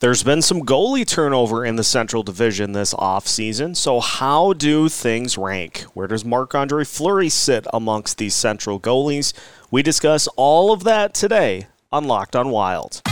There's 0.00 0.22
been 0.22 0.40
some 0.40 0.62
goalie 0.62 1.06
turnover 1.06 1.62
in 1.62 1.76
the 1.76 1.84
Central 1.84 2.22
Division 2.22 2.72
this 2.72 2.94
offseason. 2.94 3.76
So, 3.76 4.00
how 4.00 4.54
do 4.54 4.88
things 4.88 5.36
rank? 5.36 5.80
Where 5.92 6.06
does 6.06 6.24
Marc 6.24 6.54
Andre 6.54 6.84
Fleury 6.84 7.28
sit 7.28 7.66
amongst 7.70 8.16
these 8.16 8.32
Central 8.32 8.80
goalies? 8.80 9.34
We 9.70 9.82
discuss 9.82 10.26
all 10.36 10.72
of 10.72 10.84
that 10.84 11.12
today 11.12 11.66
on 11.92 12.04
Locked 12.04 12.34
on 12.34 12.48
Wild. 12.48 13.02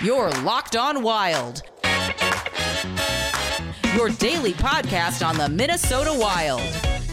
You're 0.00 0.30
Locked 0.44 0.76
on 0.76 1.02
Wild. 1.02 1.62
Your 3.96 4.10
daily 4.10 4.52
podcast 4.52 5.26
on 5.26 5.36
the 5.36 5.48
Minnesota 5.48 6.16
Wild. 6.16 6.62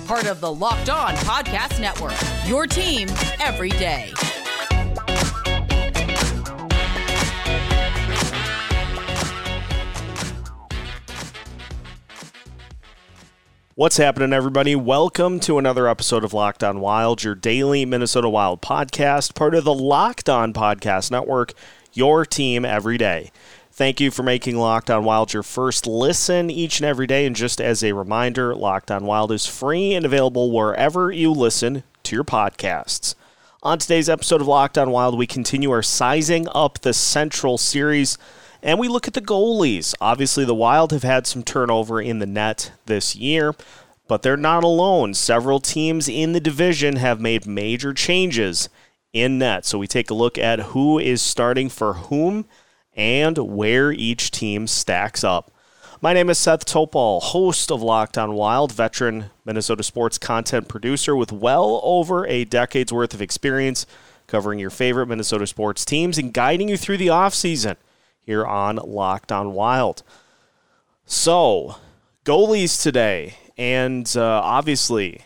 Part 0.06 0.28
of 0.28 0.40
the 0.40 0.54
Locked 0.54 0.92
On 0.92 1.16
Podcast 1.16 1.82
Network. 1.82 2.14
Your 2.48 2.68
team 2.68 3.08
every 3.40 3.70
day. 3.70 4.14
What's 13.76 13.96
happening, 13.96 14.34
everybody? 14.34 14.76
Welcome 14.76 15.40
to 15.40 15.58
another 15.58 15.88
episode 15.88 16.26
of 16.26 16.34
Locked 16.34 16.62
On 16.62 16.82
Wild, 16.82 17.24
your 17.24 17.36
daily 17.36 17.86
Minnesota 17.86 18.28
Wild 18.28 18.62
podcast, 18.62 19.34
part 19.34 19.56
of 19.56 19.64
the 19.64 19.74
Locked 19.74 20.28
On 20.28 20.52
Podcast 20.52 21.10
Network, 21.10 21.54
your 21.94 22.26
team 22.26 22.66
every 22.66 22.98
day. 22.98 23.32
Thank 23.72 24.02
you 24.02 24.12
for 24.12 24.24
making 24.24 24.58
Locked 24.58 24.92
On 24.92 25.06
Wild 25.06 25.32
your 25.32 25.42
first 25.42 25.88
listen 25.88 26.50
each 26.50 26.82
and 26.82 26.86
every 26.86 27.08
day. 27.08 27.26
And 27.26 27.34
just 27.34 27.62
as 27.62 27.82
a 27.82 27.94
reminder, 27.94 28.54
Locked 28.54 28.92
On 28.92 29.06
Wild 29.06 29.32
is 29.32 29.48
free 29.48 29.94
and 29.94 30.06
available 30.06 30.52
wherever 30.52 31.10
you 31.10 31.32
listen 31.32 31.84
to 32.04 32.14
your 32.14 32.26
podcasts. 32.26 33.16
On 33.64 33.80
today's 33.80 34.10
episode 34.10 34.42
of 34.42 34.48
Locked 34.48 34.78
On 34.78 34.92
Wild, 34.92 35.18
we 35.18 35.26
continue 35.26 35.72
our 35.72 35.82
sizing 35.82 36.46
up 36.54 36.82
the 36.82 36.94
Central 36.94 37.58
Series. 37.58 38.18
And 38.64 38.78
we 38.78 38.88
look 38.88 39.08
at 39.08 39.16
the 39.16 39.22
goalies. 39.22 39.96
Obviously, 40.00 40.46
the 40.46 40.54
Wild 40.54 40.92
have 40.92 41.04
had 41.04 41.26
some 41.26 41.42
turnover 41.44 42.00
in 42.00 42.20
the 42.20 42.28
net 42.28 42.72
this 42.86 43.16
year, 43.16 43.56
but 44.08 44.22
they're 44.22 44.38
not 44.38 44.64
alone. 44.64 45.16
Several 45.16 45.60
teams 45.60 46.08
in 46.08 46.34
the 46.34 46.40
division 46.40 46.98
have 46.98 47.20
made 47.20 47.48
major 47.48 47.94
changes 47.94 48.70
in 49.14 49.40
net. 49.40 49.66
So 49.66 49.80
we 49.80 49.88
take 49.88 50.12
a 50.12 50.16
look 50.16 50.38
at 50.38 50.60
who 50.60 51.00
is 51.00 51.22
starting 51.22 51.70
for 51.70 51.94
whom 51.94 52.46
and 52.96 53.38
where 53.38 53.92
each 53.92 54.30
team 54.30 54.68
stacks 54.68 55.24
up. 55.24 55.52
My 56.00 56.14
name 56.14 56.30
is 56.30 56.38
Seth 56.38 56.66
Topol, 56.66 57.22
host 57.22 57.72
of 57.72 57.82
Locked 57.82 58.18
on 58.18 58.34
Wild, 58.34 58.72
veteran 58.72 59.26
Minnesota 59.46 59.84
sports 59.84 60.18
content 60.18 60.68
producer 60.68 61.16
with 61.16 61.32
well 61.32 61.80
over 61.84 62.28
a 62.28 62.44
decade's 62.44 62.94
worth 62.94 63.14
of 63.14 63.22
experience 63.22 63.86
covering 64.28 64.60
your 64.60 64.70
favorite 64.70 65.08
Minnesota 65.08 65.46
sports 65.46 65.84
teams 65.84 66.18
and 66.18 66.34
guiding 66.34 66.70
you 66.70 66.78
through 66.78 66.98
the 66.98 67.08
offseason 67.08 67.76
here 68.22 68.46
on 68.46 68.78
Locked 68.78 69.32
on 69.32 69.54
Wild. 69.54 70.04
So, 71.06 71.76
goalies 72.24 72.82
today, 72.82 73.36
and 73.58 74.12
uh, 74.16 74.42
obviously 74.44 75.22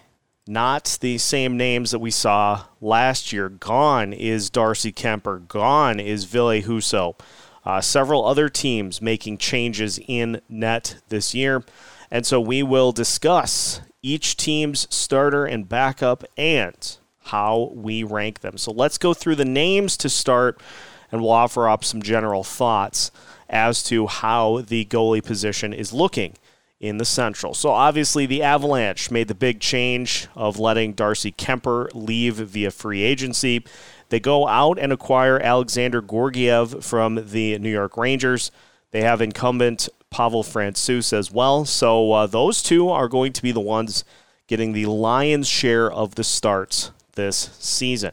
not 0.47 0.97
the 1.01 1.17
same 1.17 1.57
names 1.57 1.91
that 1.91 1.99
we 1.99 2.11
saw 2.11 2.65
last 2.79 3.33
year. 3.33 3.49
Gone 3.49 4.13
is 4.13 4.49
Darcy 4.49 4.91
Kuemper. 4.91 5.47
Gone 5.47 5.99
is 5.99 6.25
Ville 6.25 6.61
Husso. 6.61 7.19
Uh, 7.65 7.81
several 7.81 8.25
other 8.25 8.47
teams 8.47 9.01
making 9.01 9.39
changes 9.39 9.99
in 10.07 10.39
net 10.47 10.97
this 11.09 11.33
year. 11.33 11.63
And 12.11 12.25
so 12.25 12.39
we 12.39 12.61
will 12.61 12.91
discuss 12.91 13.81
each 14.03 14.37
team's 14.37 14.87
starter 14.93 15.45
and 15.45 15.67
backup 15.67 16.23
and 16.37 16.97
how 17.23 17.71
we 17.73 18.03
rank 18.03 18.41
them. 18.41 18.57
So 18.57 18.71
let's 18.71 18.99
go 18.99 19.15
through 19.15 19.35
the 19.35 19.45
names 19.45 19.97
to 19.97 20.09
start 20.09 20.61
and 21.11 21.21
we'll 21.21 21.31
offer 21.31 21.67
up 21.67 21.83
some 21.83 22.01
general 22.01 22.43
thoughts 22.43 23.11
as 23.49 23.83
to 23.83 24.07
how 24.07 24.61
the 24.61 24.85
goalie 24.85 25.23
position 25.23 25.73
is 25.73 25.93
looking 25.93 26.35
in 26.79 26.97
the 26.97 27.05
Central. 27.05 27.53
So 27.53 27.69
obviously, 27.69 28.25
the 28.25 28.43
Avalanche 28.43 29.09
made 29.09 29.27
the 29.27 29.35
big 29.35 29.59
change 29.59 30.27
of 30.35 30.59
letting 30.59 30.93
Darcy 30.93 31.31
Kuemper 31.31 31.89
leave 31.93 32.35
via 32.35 32.71
free 32.71 33.01
agency. 33.01 33.63
They 34.09 34.19
go 34.19 34.47
out 34.47 34.77
and 34.77 34.91
acquire 34.91 35.39
Alexandar 35.39 36.01
Georgiev 36.01 36.83
from 36.83 37.29
the 37.29 37.57
New 37.59 37.71
York 37.71 37.97
Rangers. 37.97 38.51
They 38.91 39.01
have 39.01 39.21
incumbent 39.21 39.89
Pavel 40.09 40.43
Francouz 40.43 41.11
as 41.11 41.31
well. 41.31 41.65
So 41.65 42.11
uh, 42.11 42.27
those 42.27 42.61
two 42.61 42.89
are 42.89 43.07
going 43.07 43.33
to 43.33 43.41
be 43.41 43.51
the 43.51 43.59
ones 43.59 44.03
getting 44.47 44.73
the 44.73 44.85
lion's 44.85 45.47
share 45.47 45.91
of 45.91 46.15
the 46.15 46.23
starts 46.23 46.91
this 47.13 47.49
season. 47.59 48.11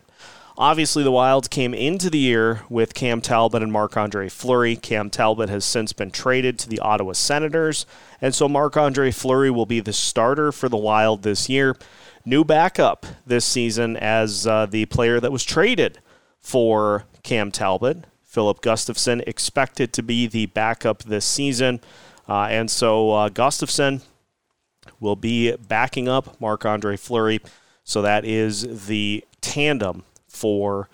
Obviously, 0.63 1.03
the 1.03 1.11
Wilds 1.11 1.49
came 1.49 1.75
into 1.75 2.09
the 2.09 2.21
year 2.21 2.61
with 2.69 2.95
Cam 2.95 3.21
Talbot 3.21 3.65
and 3.65 3.73
Marc 3.73 3.97
Andre 3.97 4.29
Fleury. 4.29 4.77
Cam 4.77 5.11
Talbot 5.11 5.49
has 5.49 5.65
since 5.65 5.93
been 5.93 6.13
traded 6.13 6.57
to 6.61 6.69
the 6.69 6.79
Ottawa 6.79 7.15
Senators, 7.15 7.85
and 8.21 8.33
so 8.33 8.49
Marc 8.49 8.77
Andre 8.77 9.11
Fleury 9.11 9.51
will 9.51 9.67
be 9.67 9.81
the 9.81 9.93
starter 9.93 10.53
for 10.53 10.69
the 10.69 10.77
Wild 10.77 11.25
this 11.25 11.49
year. 11.49 11.77
New 12.25 12.45
backup 12.45 13.07
this 13.27 13.45
season 13.45 13.97
as 13.97 14.47
uh, 14.47 14.67
the 14.67 14.87
player 14.87 15.19
that 15.19 15.33
was 15.33 15.43
traded 15.43 15.99
for 16.39 17.07
Cam 17.25 17.51
Talbot. 17.51 18.05
Filip 18.23 18.61
Gustavsson 18.61 19.21
expected 19.27 19.93
to 19.95 20.03
be 20.05 20.29
the 20.29 20.47
backup 20.47 21.03
this 21.03 21.25
season, 21.25 21.81
uh, 22.29 22.43
and 22.43 22.71
so 22.71 23.11
uh, 23.11 23.29
Gustavsson 23.31 24.03
will 25.01 25.17
be 25.17 25.57
backing 25.57 26.07
up 26.07 26.41
Marc 26.41 26.65
Andre 26.65 26.97
Fleury. 26.97 27.41
So 27.83 28.01
that 28.03 28.25
is 28.25 28.87
the 28.87 29.25
tandem 29.41 30.05
for 30.33 30.89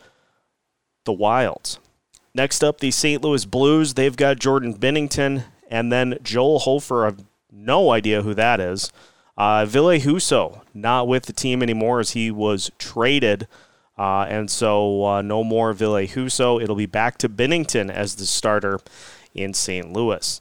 the 1.05 1.13
Wilds. 1.13 1.79
Next 2.35 2.63
up, 2.63 2.81
the 2.81 2.91
St. 2.91 3.23
Louis 3.23 3.45
Blues. 3.45 3.95
They've 3.95 4.17
got 4.17 4.39
Jordan 4.39 4.75
Binnington 4.75 5.45
and 5.71 5.91
then 5.91 6.19
Joel 6.23 6.61
Hofer. 6.61 7.03
I 7.03 7.07
have 7.07 7.25
no 7.51 7.91
idea 7.91 8.23
who 8.23 8.35
that 8.35 8.61
is. 8.61 8.93
Uh, 9.37 9.65
Ville 9.65 9.99
Husso, 9.99 10.63
not 10.75 11.07
with 11.09 11.27
the 11.27 11.33
team 11.33 11.63
anymore 11.63 12.01
as 12.01 12.11
he 12.11 12.31
was 12.31 12.71
traded. 12.79 13.47
Uh, 13.97 14.27
and 14.29 14.51
so 14.51 15.05
uh, 15.05 15.23
no 15.23 15.43
more 15.43 15.73
Ville 15.73 16.07
Husso. 16.07 16.63
It'll 16.63 16.77
be 16.77 16.87
back 16.87 17.19
to 17.19 17.29
Binnington 17.29 17.91
as 17.91 18.17
the 18.17 18.27
starter 18.27 18.81
in 19.35 19.55
St. 19.55 19.93
Louis. 19.93 20.41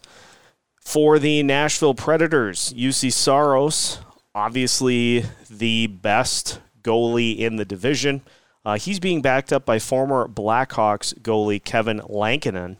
For 0.79 1.19
the 1.19 1.44
Nashville 1.44 1.96
Predators, 1.96 2.74
Juuse 2.74 3.12
Saros, 3.12 4.00
obviously 4.34 5.25
the 5.50 5.88
best 5.88 6.59
goalie 6.81 7.38
in 7.38 7.58
the 7.58 7.66
division. 7.66 8.22
Uh, 8.67 8.78
he's 8.78 9.00
being 9.00 9.22
backed 9.22 9.53
up 9.53 9.63
by 9.63 9.79
former 9.79 10.28
Blackhawks 10.28 11.17
goalie 11.22 11.63
Kevin 11.63 12.01
Lankinen. 12.05 12.75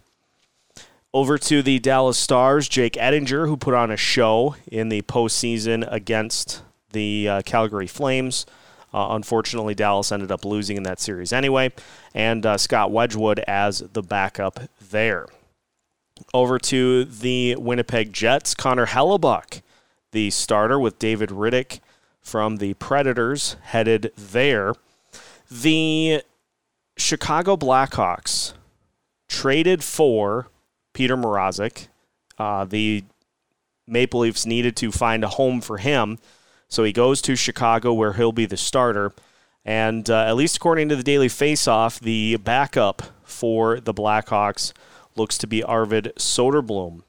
Over 1.14 1.38
to 1.38 1.62
the 1.62 1.80
Dallas 1.80 2.18
Stars, 2.18 2.68
Jake 2.68 2.96
Oettinger, 2.96 3.48
who 3.48 3.56
put 3.56 3.74
on 3.74 3.90
a 3.90 3.96
show 3.96 4.58
in 4.70 4.90
the 4.90 5.02
postseason 5.04 5.88
against 5.90 6.62
the 6.92 7.30
uh, 7.30 7.42
Calgary 7.44 7.88
Flames. 7.88 8.46
Uh, 8.94 9.08
unfortunately, 9.12 9.74
Dallas 9.74 10.12
ended 10.12 10.30
up 10.30 10.44
losing 10.44 10.76
in 10.76 10.84
that 10.84 11.00
series 11.00 11.32
anyway, 11.32 11.72
and 12.14 12.46
uh, 12.46 12.58
Scott 12.58 12.92
Wedgewood 12.92 13.40
as 13.48 13.80
the 13.94 14.04
backup 14.04 14.60
there. 14.92 15.28
Over 16.34 16.60
to 16.60 17.06
the 17.06 17.56
Winnipeg 17.56 18.12
Jets, 18.12 18.54
Connor 18.56 18.88
Hellebuyck, 18.88 19.62
the 20.12 20.32
starter 20.32 20.78
with 20.78 21.00
David 21.00 21.30
Rittich 21.30 21.80
from 22.20 22.58
the 22.58 22.74
Predators, 22.74 23.56
headed 23.62 24.12
there. 24.18 24.74
The 25.50 26.24
Chicago 26.98 27.56
Blackhawks 27.56 28.54
traded 29.30 29.82
for 29.82 30.48
Petr 30.94 31.18
Mrazek. 31.22 31.88
Uh, 32.38 32.66
the 32.66 33.06
Maple 33.88 34.22
Leafs 34.22 34.46
needed 34.46 34.76
to 34.78 34.92
find 34.92 35.24
a 35.24 35.30
home 35.30 35.62
for 35.62 35.78
him, 35.78 36.20
so 36.68 36.84
he 36.84 36.92
goes 36.92 37.22
to 37.22 37.38
Chicago 37.38 37.94
where 37.94 38.14
he'll 38.14 38.34
be 38.34 38.46
the 38.46 38.58
starter. 38.58 39.14
And 39.64 40.10
uh, 40.10 40.26
at 40.26 40.36
least 40.36 40.58
according 40.58 40.90
to 40.90 40.98
the 40.98 41.04
Daily 41.04 41.30
Faceoff, 41.30 42.00
the 42.00 42.36
backup 42.38 43.02
for 43.24 43.80
the 43.80 43.94
Blackhawks 43.94 44.74
looks 45.16 45.38
to 45.38 45.48
be 45.48 45.64
Arvid 45.64 46.14
Soderblom. 46.18 47.04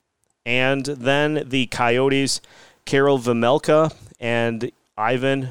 And 0.46 0.86
then 0.86 1.44
the 1.46 1.66
Coyotes, 1.66 2.40
Karel 2.84 3.18
Vejmelka 3.18 3.92
and 4.20 4.70
Ivan 4.96 5.50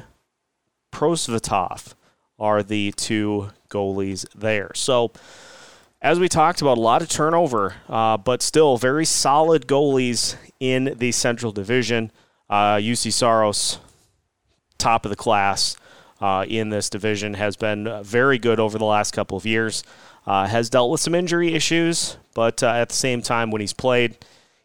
Prosvetov 0.90 1.94
are 2.38 2.62
the 2.62 2.92
two 2.92 3.50
goalies 3.68 4.26
there. 4.34 4.70
So, 4.74 5.12
as 6.00 6.20
we 6.20 6.28
talked 6.28 6.62
about, 6.62 6.78
a 6.78 6.80
lot 6.80 7.02
of 7.02 7.08
turnover, 7.08 7.74
uh, 7.88 8.16
but 8.16 8.40
still 8.40 8.76
very 8.76 9.04
solid 9.04 9.66
goalies 9.66 10.36
in 10.60 10.94
the 10.96 11.10
Central 11.10 11.50
Division. 11.50 12.12
Uh, 12.48 12.76
Juuse 12.76 13.12
Saros, 13.12 13.78
top 14.78 15.04
of 15.04 15.10
the 15.10 15.16
class 15.16 15.76
uh, 16.20 16.44
in 16.48 16.70
this 16.70 16.88
division, 16.88 17.34
has 17.34 17.56
been 17.56 18.02
very 18.04 18.38
good 18.38 18.60
over 18.60 18.78
the 18.78 18.84
last 18.84 19.12
couple 19.12 19.36
of 19.36 19.44
years. 19.44 19.82
Uh, 20.24 20.46
has 20.46 20.68
dealt 20.68 20.90
with 20.90 21.00
some 21.00 21.14
injury 21.14 21.54
issues, 21.54 22.18
but 22.34 22.62
uh, 22.62 22.68
at 22.68 22.90
the 22.90 22.94
same 22.94 23.22
time, 23.22 23.50
when 23.50 23.60
he's 23.60 23.72
played, 23.72 24.16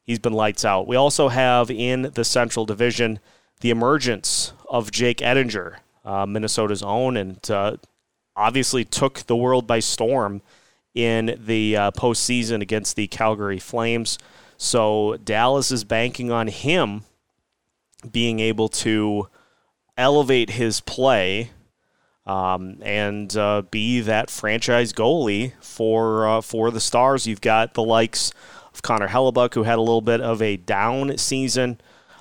he's 0.03 0.19
been 0.19 0.33
lights 0.33 0.65
out. 0.65 0.87
We 0.87 0.97
also 0.97 1.29
have 1.29 1.71
in 1.71 2.11
the 2.13 2.25
Central 2.25 2.65
Division 2.65 3.19
the 3.61 3.69
emergence 3.69 4.51
of 4.69 4.91
Jake 4.91 5.19
Oettinger 5.19 5.77
uh, 6.05 6.25
Minnesota's 6.25 6.83
own, 6.83 7.17
and 7.17 7.49
uh, 7.49 7.77
obviously 8.35 8.83
took 8.83 9.19
the 9.19 9.35
world 9.35 9.67
by 9.67 9.79
storm 9.79 10.41
in 10.93 11.39
the 11.45 11.75
uh, 11.75 11.91
postseason 11.91 12.61
against 12.61 12.95
the 12.95 13.07
Calgary 13.07 13.59
Flames. 13.59 14.17
So 14.57 15.17
Dallas 15.23 15.71
is 15.71 15.83
banking 15.83 16.31
on 16.31 16.47
him 16.47 17.03
being 18.09 18.39
able 18.39 18.69
to 18.69 19.27
elevate 19.97 20.51
his 20.51 20.79
play 20.81 21.51
um, 22.25 22.77
and 22.81 23.35
uh, 23.35 23.63
be 23.69 23.99
that 24.01 24.29
franchise 24.29 24.93
goalie 24.93 25.53
for 25.61 26.27
uh, 26.27 26.41
for 26.41 26.71
the 26.71 26.79
Stars. 26.79 27.27
You've 27.27 27.41
got 27.41 27.73
the 27.73 27.83
likes 27.83 28.31
of 28.73 28.81
Connor 28.81 29.09
Hellebuyck, 29.09 29.53
who 29.53 29.63
had 29.63 29.77
a 29.77 29.81
little 29.81 30.01
bit 30.01 30.21
of 30.21 30.41
a 30.41 30.57
down 30.57 31.17
season. 31.17 31.79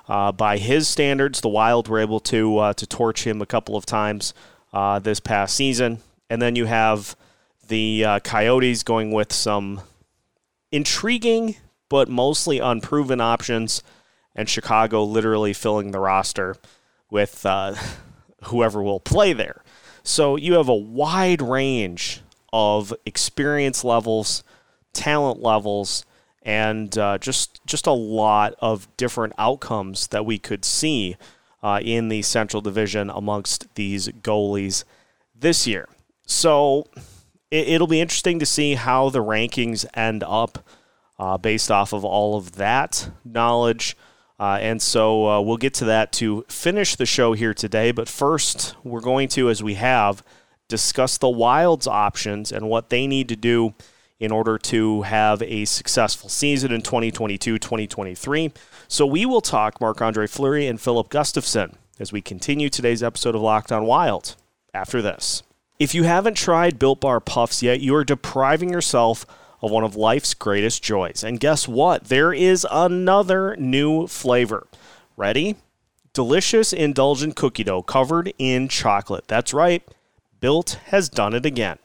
Uh, 0.08 0.32
by 0.32 0.58
his 0.58 0.88
standards, 0.88 1.40
the 1.40 1.48
Wild 1.48 1.88
were 1.88 2.00
able 2.00 2.20
to 2.20 2.58
uh, 2.58 2.72
to 2.74 2.86
torch 2.86 3.26
him 3.26 3.40
a 3.40 3.46
couple 3.46 3.76
of 3.76 3.86
times 3.86 4.34
uh, 4.72 4.98
this 4.98 5.20
past 5.20 5.56
season, 5.56 5.98
and 6.28 6.42
then 6.42 6.56
you 6.56 6.66
have 6.66 7.16
the 7.68 8.04
uh, 8.04 8.20
Coyotes 8.20 8.82
going 8.82 9.12
with 9.12 9.32
some 9.32 9.80
intriguing 10.70 11.56
but 11.88 12.08
mostly 12.08 12.58
unproven 12.58 13.20
options, 13.20 13.82
and 14.34 14.48
Chicago 14.48 15.04
literally 15.04 15.52
filling 15.52 15.90
the 15.90 16.00
roster 16.00 16.56
with 17.10 17.46
whoever 18.44 18.82
will 18.82 19.00
play 19.00 19.32
there. 19.32 19.62
So 20.02 20.36
you 20.36 20.54
have 20.54 20.68
a 20.68 20.74
wide 20.74 21.42
range 21.42 22.22
of 22.52 22.92
experience 23.06 23.84
levels, 23.84 24.42
talent 24.92 25.40
levels, 25.40 26.04
and 26.44 26.96
uh, 26.98 27.18
just 27.18 27.60
just 27.66 27.86
a 27.86 27.92
lot 27.92 28.54
of 28.58 28.88
different 28.96 29.32
outcomes 29.38 30.08
that 30.08 30.26
we 30.26 30.38
could 30.38 30.64
see 30.64 31.16
uh, 31.62 31.80
in 31.82 32.08
the 32.08 32.22
Central 32.22 32.60
Division 32.60 33.10
amongst 33.10 33.72
these 33.74 34.08
goalies 34.08 34.84
this 35.38 35.66
year. 35.66 35.88
So 36.26 36.86
it, 37.50 37.80
will 37.80 37.86
be 37.86 38.00
interesting 38.00 38.38
to 38.38 38.46
see 38.46 38.74
how 38.74 39.10
the 39.10 39.22
rankings 39.22 39.84
end 39.94 40.24
up 40.26 40.66
uh, 41.18 41.36
based 41.38 41.70
off 41.70 41.92
of 41.92 42.04
all 42.04 42.36
of 42.36 42.52
that 42.52 43.10
knowledge. 43.24 43.96
Uh, 44.40 44.58
and 44.60 44.82
so 44.82 45.28
uh, 45.28 45.40
we'll 45.40 45.56
get 45.56 45.74
to 45.74 45.84
that 45.84 46.10
to 46.10 46.44
finish 46.48 46.96
the 46.96 47.06
show 47.06 47.32
here 47.32 47.54
today. 47.54 47.92
But 47.92 48.08
first, 48.08 48.74
we're 48.82 49.00
going 49.00 49.28
to, 49.30 49.48
as 49.50 49.62
we 49.62 49.74
have, 49.74 50.24
discuss 50.68 51.18
the 51.18 51.28
Wild's 51.28 51.86
options 51.86 52.50
and 52.50 52.68
what 52.68 52.88
they 52.88 53.06
need 53.06 53.28
to 53.28 53.36
do 53.36 53.74
in 54.22 54.30
order 54.30 54.56
to 54.56 55.02
have 55.02 55.42
a 55.42 55.64
successful 55.64 56.28
season 56.28 56.70
in 56.70 56.80
2022 56.80 57.58
2023. 57.58 58.52
So 58.86 59.04
we 59.04 59.26
will 59.26 59.40
talk 59.40 59.80
Marc 59.80 60.00
Andre 60.00 60.28
Fleury 60.28 60.68
and 60.68 60.80
Filip 60.80 61.08
Gustavsson 61.08 61.74
as 61.98 62.12
we 62.12 62.22
continue 62.22 62.68
today's 62.68 63.02
episode 63.02 63.34
of 63.34 63.40
Locked 63.40 63.72
on 63.72 63.84
Wild 63.84 64.36
after 64.72 65.02
this. 65.02 65.42
If 65.80 65.92
you 65.92 66.04
haven't 66.04 66.36
tried 66.36 66.78
Built 66.78 67.00
Bar 67.00 67.18
Puffs 67.18 67.64
yet, 67.64 67.80
you 67.80 67.96
are 67.96 68.04
depriving 68.04 68.70
yourself 68.70 69.26
of 69.60 69.72
one 69.72 69.82
of 69.82 69.96
life's 69.96 70.34
greatest 70.34 70.84
joys. 70.84 71.24
And 71.24 71.40
guess 71.40 71.66
what? 71.66 72.04
There 72.04 72.32
is 72.32 72.64
another 72.70 73.56
new 73.56 74.06
flavor. 74.06 74.68
Ready? 75.16 75.56
Delicious, 76.12 76.72
indulgent 76.72 77.34
cookie 77.34 77.64
dough 77.64 77.82
covered 77.82 78.32
in 78.38 78.68
chocolate. 78.68 79.24
That's 79.26 79.52
right, 79.52 79.82
Built 80.38 80.78
has 80.86 81.08
done 81.08 81.34
it 81.34 81.44
again. 81.44 81.80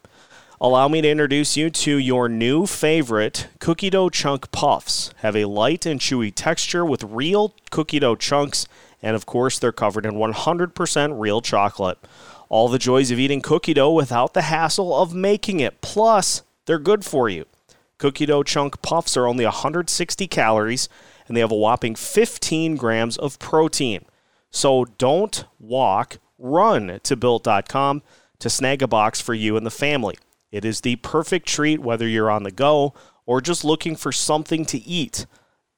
Allow 0.59 0.88
me 0.88 1.01
to 1.01 1.07
introduce 1.07 1.56
you 1.56 1.69
to 1.69 1.98
your 1.98 2.27
new 2.27 2.65
favorite 2.65 3.48
cookie 3.59 3.92
dough 3.92 4.09
chunk 4.09 4.51
puffs. 4.51 5.13
Have 5.18 5.36
a 5.36 5.45
light 5.45 5.86
and 5.86 6.00
chewy 6.00 6.33
texture 6.33 6.83
with 6.83 7.04
real 7.04 7.54
cookie 7.69 8.00
dough 8.00 8.15
chunks, 8.15 8.68
and 9.00 9.15
of 9.15 9.27
course, 9.27 9.59
they're 9.59 9.71
covered 9.71 10.04
in 10.04 10.15
100% 10.15 11.19
real 11.19 11.42
chocolate. 11.42 12.00
All 12.50 12.69
the 12.69 12.80
joys 12.80 13.12
of 13.12 13.19
eating 13.19 13.39
cookie 13.39 13.75
dough 13.75 13.92
without 13.92 14.33
the 14.33 14.44
hassle 14.44 15.00
of 15.00 15.13
making 15.13 15.59
it. 15.59 15.80
Plus, 15.81 16.42
they're 16.65 16.80
good 16.80 17.06
for 17.06 17.30
you. 17.30 17.45
Cookie 18.00 18.25
dough 18.25 18.42
chunk 18.42 18.81
puffs 18.81 19.15
are 19.15 19.27
only 19.27 19.45
160 19.45 20.25
calories 20.25 20.89
and 21.27 21.38
they 21.38 21.42
have 21.42 21.51
a 21.51 21.56
whopping 21.56 21.94
15 21.94 22.77
grams 22.77 23.15
of 23.18 23.38
protein. 23.38 24.06
So 24.50 24.86
don't 24.98 25.45
walk, 25.60 26.18
run 26.39 27.00
to 27.03 27.15
built.com 27.15 28.01
to 28.39 28.50
snag 28.50 28.81
a 28.81 28.88
box 28.88 29.21
for 29.21 29.36
you 29.36 29.56
and 29.56 29.65
the 29.65 29.71
family. 29.71 30.15
It 30.52 30.66
is 30.66 30.82
the 30.82 30.96
perfect 30.98 31.48
treat 31.48 31.82
whether 31.82 32.08
you're 32.08 32.32
on 32.32 32.44
the 32.44 32.52
go 32.52 32.94
or 33.26 33.42
just 33.42 33.64
looking 33.64 33.96
for 33.96 34.12
something 34.12 34.66
to 34.66 34.78
eat 34.80 35.26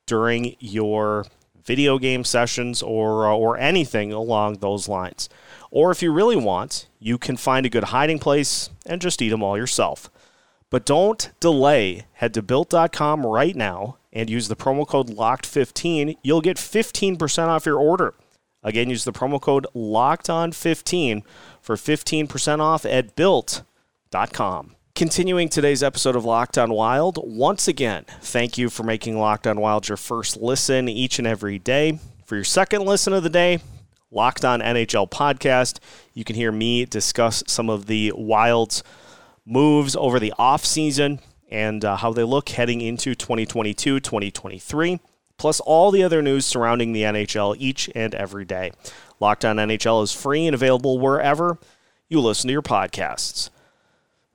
during 0.05 0.55
your 0.59 1.25
video 1.65 1.99
game 1.99 2.23
sessions 2.23 2.81
or 2.81 3.27
uh, 3.27 3.33
or 3.33 3.57
anything 3.57 4.11
along 4.11 4.55
those 4.55 4.87
lines. 4.87 5.29
Or 5.71 5.91
if 5.91 6.01
you 6.01 6.11
really 6.11 6.35
want, 6.35 6.87
you 6.99 7.17
can 7.17 7.37
find 7.37 7.65
a 7.65 7.69
good 7.69 7.85
hiding 7.85 8.19
place 8.19 8.69
and 8.85 9.01
just 9.01 9.21
eat 9.21 9.29
them 9.29 9.43
all 9.43 9.57
yourself. 9.57 10.09
But 10.71 10.85
don't 10.85 11.31
delay. 11.39 12.05
Head 12.13 12.33
to 12.35 12.41
built.com 12.41 13.25
right 13.25 13.55
now 13.55 13.97
and 14.11 14.29
use 14.29 14.47
the 14.47 14.55
promo 14.55 14.87
code 14.87 15.09
LOCKED15. 15.09 16.17
You'll 16.23 16.41
get 16.41 16.57
15% 16.57 17.47
off 17.47 17.65
your 17.65 17.79
order. 17.79 18.13
Again, 18.63 18.89
use 18.89 19.03
the 19.03 19.13
promo 19.13 19.41
code 19.41 19.67
LOCKEDON15 19.75 21.23
for 21.61 21.75
15% 21.75 22.59
off 22.59 22.85
at 22.85 23.15
built.com. 23.15 23.68
Continuing 24.95 25.49
today's 25.49 25.83
episode 25.83 26.15
of 26.15 26.25
Locked 26.25 26.57
on 26.57 26.71
Wild, 26.71 27.19
once 27.21 27.67
again, 27.67 28.05
thank 28.21 28.57
you 28.57 28.67
for 28.71 28.81
making 28.81 29.19
Locked 29.19 29.45
on 29.45 29.61
Wild 29.61 29.87
your 29.87 29.97
first 29.97 30.35
listen 30.35 30.89
each 30.89 31.19
and 31.19 31.27
every 31.27 31.59
day. 31.59 31.99
For 32.25 32.33
your 32.33 32.43
second 32.43 32.85
listen 32.85 33.13
of 33.13 33.21
the 33.21 33.29
day, 33.29 33.59
Locked 34.09 34.43
on 34.43 34.61
NHL 34.61 35.11
podcast, 35.11 35.77
you 36.15 36.23
can 36.23 36.35
hear 36.35 36.51
me 36.51 36.85
discuss 36.85 37.43
some 37.45 37.69
of 37.69 37.85
the 37.85 38.11
Wild's 38.15 38.81
moves 39.45 39.95
over 39.95 40.19
the 40.19 40.33
offseason 40.39 41.19
and 41.51 41.85
uh, 41.85 41.95
how 41.95 42.11
they 42.11 42.23
look 42.23 42.49
heading 42.49 42.81
into 42.81 43.13
2022 43.13 43.99
2023, 43.99 44.99
plus 45.37 45.59
all 45.59 45.91
the 45.91 46.01
other 46.01 46.23
news 46.23 46.47
surrounding 46.47 46.93
the 46.93 47.03
NHL 47.03 47.55
each 47.59 47.91
and 47.93 48.15
every 48.15 48.43
day. 48.43 48.71
Locked 49.19 49.45
On 49.45 49.57
NHL 49.57 50.03
is 50.03 50.11
free 50.11 50.47
and 50.47 50.55
available 50.55 50.97
wherever 50.97 51.59
you 52.07 52.19
listen 52.19 52.47
to 52.47 52.53
your 52.53 52.63
podcasts. 52.63 53.51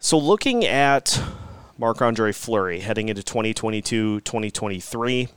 So, 0.04 0.18
looking 0.18 0.66
at 0.66 1.18
Marc 1.78 2.02
Andre 2.02 2.30
Fleury 2.30 2.80
heading 2.80 3.08
into 3.08 3.22
2022 3.22 4.20
2023, 4.20 5.28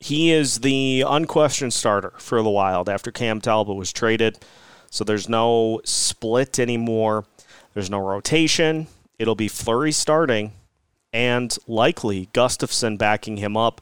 he 0.00 0.32
is 0.32 0.58
the 0.58 1.04
unquestioned 1.06 1.72
starter 1.72 2.14
for 2.18 2.42
the 2.42 2.50
Wild 2.50 2.88
after 2.88 3.12
Cam 3.12 3.40
Talbot 3.40 3.76
was 3.76 3.92
traded. 3.92 4.40
So, 4.90 5.04
there's 5.04 5.28
no 5.28 5.80
split 5.84 6.58
anymore 6.58 7.26
there's 7.74 7.88
no 7.88 8.00
rotation. 8.00 8.88
It'll 9.20 9.36
be 9.36 9.46
Fleury 9.46 9.92
starting 9.92 10.50
and 11.12 11.56
likely 11.68 12.30
Gustavsson 12.34 12.98
backing 12.98 13.36
him 13.36 13.56
up 13.56 13.80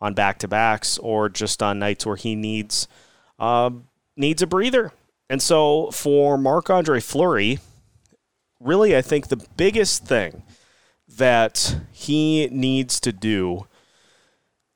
on 0.00 0.14
back 0.14 0.38
to 0.38 0.48
backs 0.48 0.96
or 0.96 1.28
just 1.28 1.62
on 1.62 1.78
nights 1.78 2.06
where 2.06 2.16
he 2.16 2.34
needs 2.34 2.88
uh, 3.38 3.68
needs 4.16 4.40
a 4.40 4.46
breather. 4.46 4.92
And 5.28 5.42
so 5.42 5.90
for 5.90 6.38
Marc 6.38 6.70
Andre 6.70 7.00
Fleury, 7.00 7.58
really, 8.60 8.96
I 8.96 9.02
think 9.02 9.28
the 9.28 9.44
biggest 9.56 10.04
thing 10.04 10.42
that 11.16 11.76
he 11.90 12.48
needs 12.52 13.00
to 13.00 13.12
do 13.12 13.66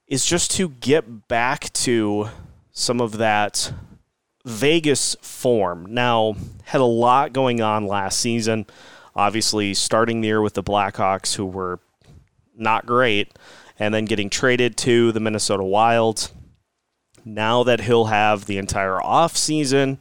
is 0.07 0.27
just 0.27 0.51
to 0.53 0.69
get 0.69 1.29
back 1.29 1.73
to 1.73 2.29
some 2.73 3.01
of 3.01 3.19
that 3.19 3.73
Vegas 4.45 5.17
form. 5.23 5.87
Now, 5.89 6.35
had 6.65 6.81
a 6.81 6.85
lot 6.85 7.33
going 7.33 7.61
on 7.61 7.87
last 7.87 8.19
season. 8.21 8.67
Obviously, 9.17 9.75
starting 9.75 10.21
the 10.21 10.29
year 10.29 10.43
with 10.43 10.55
the 10.55 10.63
Blackhawks, 10.63 11.37
who 11.37 11.47
were 11.47 11.79
not 12.57 12.85
great, 12.85 13.33
and 13.79 13.95
then 13.95 14.05
getting 14.05 14.29
traded 14.29 14.77
to 14.79 15.13
the 15.13 15.21
Minnesota 15.21 15.65
Wild. 15.65 16.31
Now 17.25 17.63
that 17.63 17.83
he'll 17.83 18.07
have 18.07 18.45
the 18.45 18.59
entire 18.59 18.99
offseason, 18.99 20.01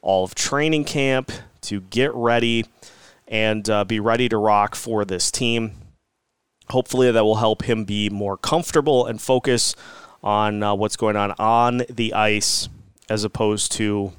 all 0.00 0.24
of 0.24 0.34
training 0.34 0.84
camp 0.84 1.30
to 1.62 1.80
get 1.82 2.14
ready 2.14 2.64
and 3.32 3.68
uh, 3.70 3.82
be 3.82 3.98
ready 3.98 4.28
to 4.28 4.36
rock 4.36 4.74
for 4.76 5.06
this 5.06 5.30
team. 5.30 5.72
Hopefully, 6.68 7.10
that 7.10 7.24
will 7.24 7.36
help 7.36 7.64
him 7.64 7.84
be 7.84 8.08
more 8.10 8.36
comfortable 8.36 9.06
and 9.06 9.20
focus 9.20 9.74
on 10.22 10.62
uh, 10.62 10.74
what's 10.74 10.96
going 10.96 11.16
on 11.16 11.32
on 11.32 11.82
the 11.90 12.12
ice 12.14 12.68
as 13.08 13.24
opposed 13.24 13.72
to 13.72 14.12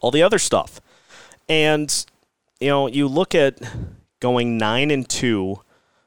all 0.00 0.10
the 0.10 0.22
other 0.22 0.38
stuff. 0.38 0.80
And 1.48 2.06
you 2.60 2.68
know, 2.68 2.86
you 2.86 3.06
look 3.08 3.34
at 3.34 3.58
going 4.20 4.56
9 4.56 4.90
and 4.90 5.06
2 5.08 5.60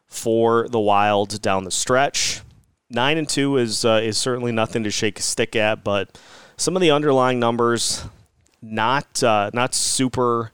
for 0.08 0.68
the 0.68 0.79
Wild 0.79 1.41
down 1.41 1.65
the 1.65 1.72
stretch. 1.72 2.41
9 2.89 3.18
and 3.18 3.29
2 3.29 3.58
is 3.58 3.86
uh, 3.86 4.00
is 4.01 4.18
certainly 4.18 4.51
nothing 4.51 4.84
to 4.84 4.89
shake 4.89 5.20
a 5.20 5.22
stick 5.22 5.56
at, 5.56 5.84
but 5.84 6.18
some 6.58 6.75
of 6.75 6.82
the 6.82 6.91
underlying 6.91 7.39
numbers 7.39 8.06
not 8.62 9.22
uh, 9.22 9.51
not 9.53 9.75
super 9.75 10.51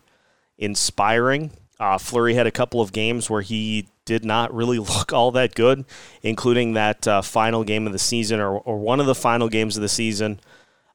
inspiring. 0.57 1.51
Uh, 1.79 1.97
Fleury 1.97 2.35
had 2.35 2.47
a 2.47 2.51
couple 2.51 2.81
of 2.81 2.93
games 2.93 3.29
where 3.29 3.41
he 3.41 3.87
did 4.05 4.23
not 4.23 4.53
really 4.53 4.79
look 4.95 5.11
all 5.13 5.31
that 5.31 5.55
good, 5.55 5.85
including 6.21 6.73
that 6.73 7.07
uh, 7.07 7.21
final 7.21 7.63
game 7.63 7.85
of 7.87 7.93
the 7.93 7.99
season 7.99 8.39
or, 8.39 8.57
or 8.59 8.77
one 8.77 8.99
of 8.99 9.05
the 9.05 9.15
final 9.15 9.49
games 9.49 9.75
of 9.75 9.81
the 9.81 9.89
season 9.89 10.39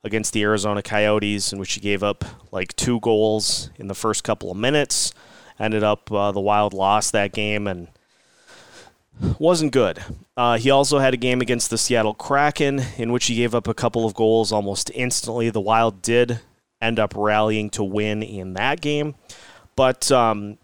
against 0.02 0.32
the 0.32 0.42
Arizona 0.42 0.82
Coyotes, 0.82 1.52
in 1.52 1.58
which 1.58 1.74
he 1.74 1.80
gave 1.80 2.02
up 2.02 2.24
like 2.52 2.74
two 2.76 3.00
goals 3.00 3.70
in 3.76 3.88
the 3.88 3.94
first 3.94 4.24
couple 4.24 4.50
of 4.50 4.56
minutes. 4.56 5.12
Ended 5.58 5.84
up 5.84 6.10
uh, 6.10 6.32
the 6.32 6.40
Wild 6.40 6.72
lost 6.72 7.12
that 7.12 7.32
game 7.32 7.66
and 7.66 7.88
wasn't 9.38 9.72
good. 9.72 10.02
Uh, 10.36 10.56
he 10.56 10.70
also 10.70 10.98
had 10.98 11.12
a 11.12 11.18
game 11.18 11.42
against 11.42 11.68
the 11.68 11.76
Seattle 11.76 12.14
Kraken 12.14 12.82
in 12.96 13.12
which 13.12 13.26
he 13.26 13.34
gave 13.34 13.54
up 13.54 13.68
a 13.68 13.74
couple 13.74 14.06
of 14.06 14.14
goals 14.14 14.52
almost 14.52 14.90
instantly. 14.94 15.50
The 15.50 15.60
Wild 15.60 16.00
did 16.00 16.40
end 16.80 16.98
up 16.98 17.12
rallying 17.14 17.68
to 17.70 17.84
win 17.84 18.22
in 18.22 18.54
that 18.54 18.80
game, 18.80 19.14
but 19.80 20.12
um, 20.12 20.58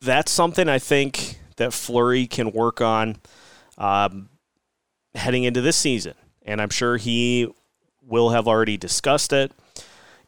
that's 0.00 0.32
something 0.32 0.68
I 0.68 0.80
think 0.80 1.38
that 1.54 1.72
Fleury 1.72 2.26
can 2.26 2.50
work 2.50 2.80
on 2.80 3.14
um, 3.78 4.28
heading 5.14 5.44
into 5.44 5.60
this 5.60 5.76
season, 5.76 6.14
and 6.44 6.60
I'm 6.60 6.70
sure 6.70 6.96
he 6.96 7.46
will 8.04 8.30
have 8.30 8.48
already 8.48 8.76
discussed 8.76 9.32
it. 9.32 9.52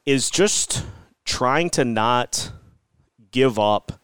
Is 0.07 0.31
just 0.31 0.85
trying 1.25 1.69
to 1.71 1.85
not 1.85 2.53
give 3.33 3.59
up 3.59 3.99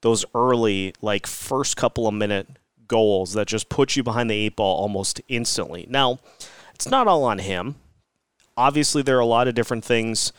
those 0.00 0.24
early, 0.34 0.92
like 1.00 1.28
first 1.28 1.76
couple 1.76 2.08
of 2.08 2.14
minute 2.14 2.48
goals 2.88 3.34
that 3.34 3.46
just 3.46 3.68
put 3.68 3.94
you 3.94 4.02
behind 4.02 4.30
the 4.30 4.34
eight 4.34 4.56
ball 4.56 4.80
almost 4.80 5.20
instantly. 5.28 5.86
Now, 5.88 6.18
it's 6.74 6.88
not 6.90 7.06
all 7.06 7.22
on 7.22 7.38
him. 7.38 7.76
Obviously, 8.56 9.00
there 9.00 9.16
are 9.16 9.20
a 9.20 9.26
lot 9.26 9.46
of 9.46 9.54
different 9.54 9.84
things 9.84 10.32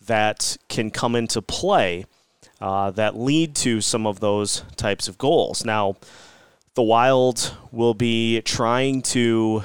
that 0.00 0.56
can 0.68 0.92
come 0.92 1.16
into 1.16 1.42
play 1.42 2.04
uh, 2.60 2.90
that 2.92 3.16
lead 3.16 3.54
to 3.56 3.80
some 3.80 4.06
of 4.06 4.20
those 4.20 4.64
types 4.76 5.08
of 5.08 5.18
goals. 5.18 5.64
Now, 5.64 5.96
the 6.74 6.82
Wild 6.82 7.56
will 7.72 7.94
be 7.94 8.40
trying 8.42 9.02
to 9.02 9.62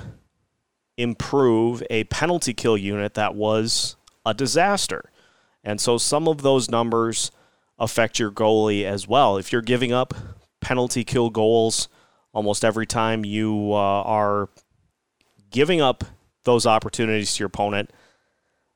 improve 0.98 1.84
a 1.90 2.04
penalty 2.06 2.54
kill 2.54 2.78
unit 2.78 3.16
that 3.16 3.36
was 3.36 3.96
a 4.26 4.34
disaster. 4.34 5.10
And 5.64 5.80
so 5.82 5.98
some 5.98 6.28
of 6.28 6.42
those 6.42 6.70
numbers 6.70 7.32
affect 7.80 8.20
your 8.20 8.32
goalie 8.32 8.84
as 8.84 9.08
well. 9.08 9.38
If 9.38 9.52
you're 9.52 9.62
giving 9.62 9.92
up 9.92 10.14
penalty 10.62 11.04
kill 11.04 11.30
goals 11.30 11.90
almost 12.34 12.64
every 12.64 12.86
time 12.86 13.26
you 13.26 13.74
uh, 13.74 14.04
are 14.04 14.50
giving 15.52 15.82
up 15.82 16.04
those 16.44 16.66
opportunities 16.66 17.36
to 17.36 17.40
your 17.40 17.48
opponent, 17.48 17.92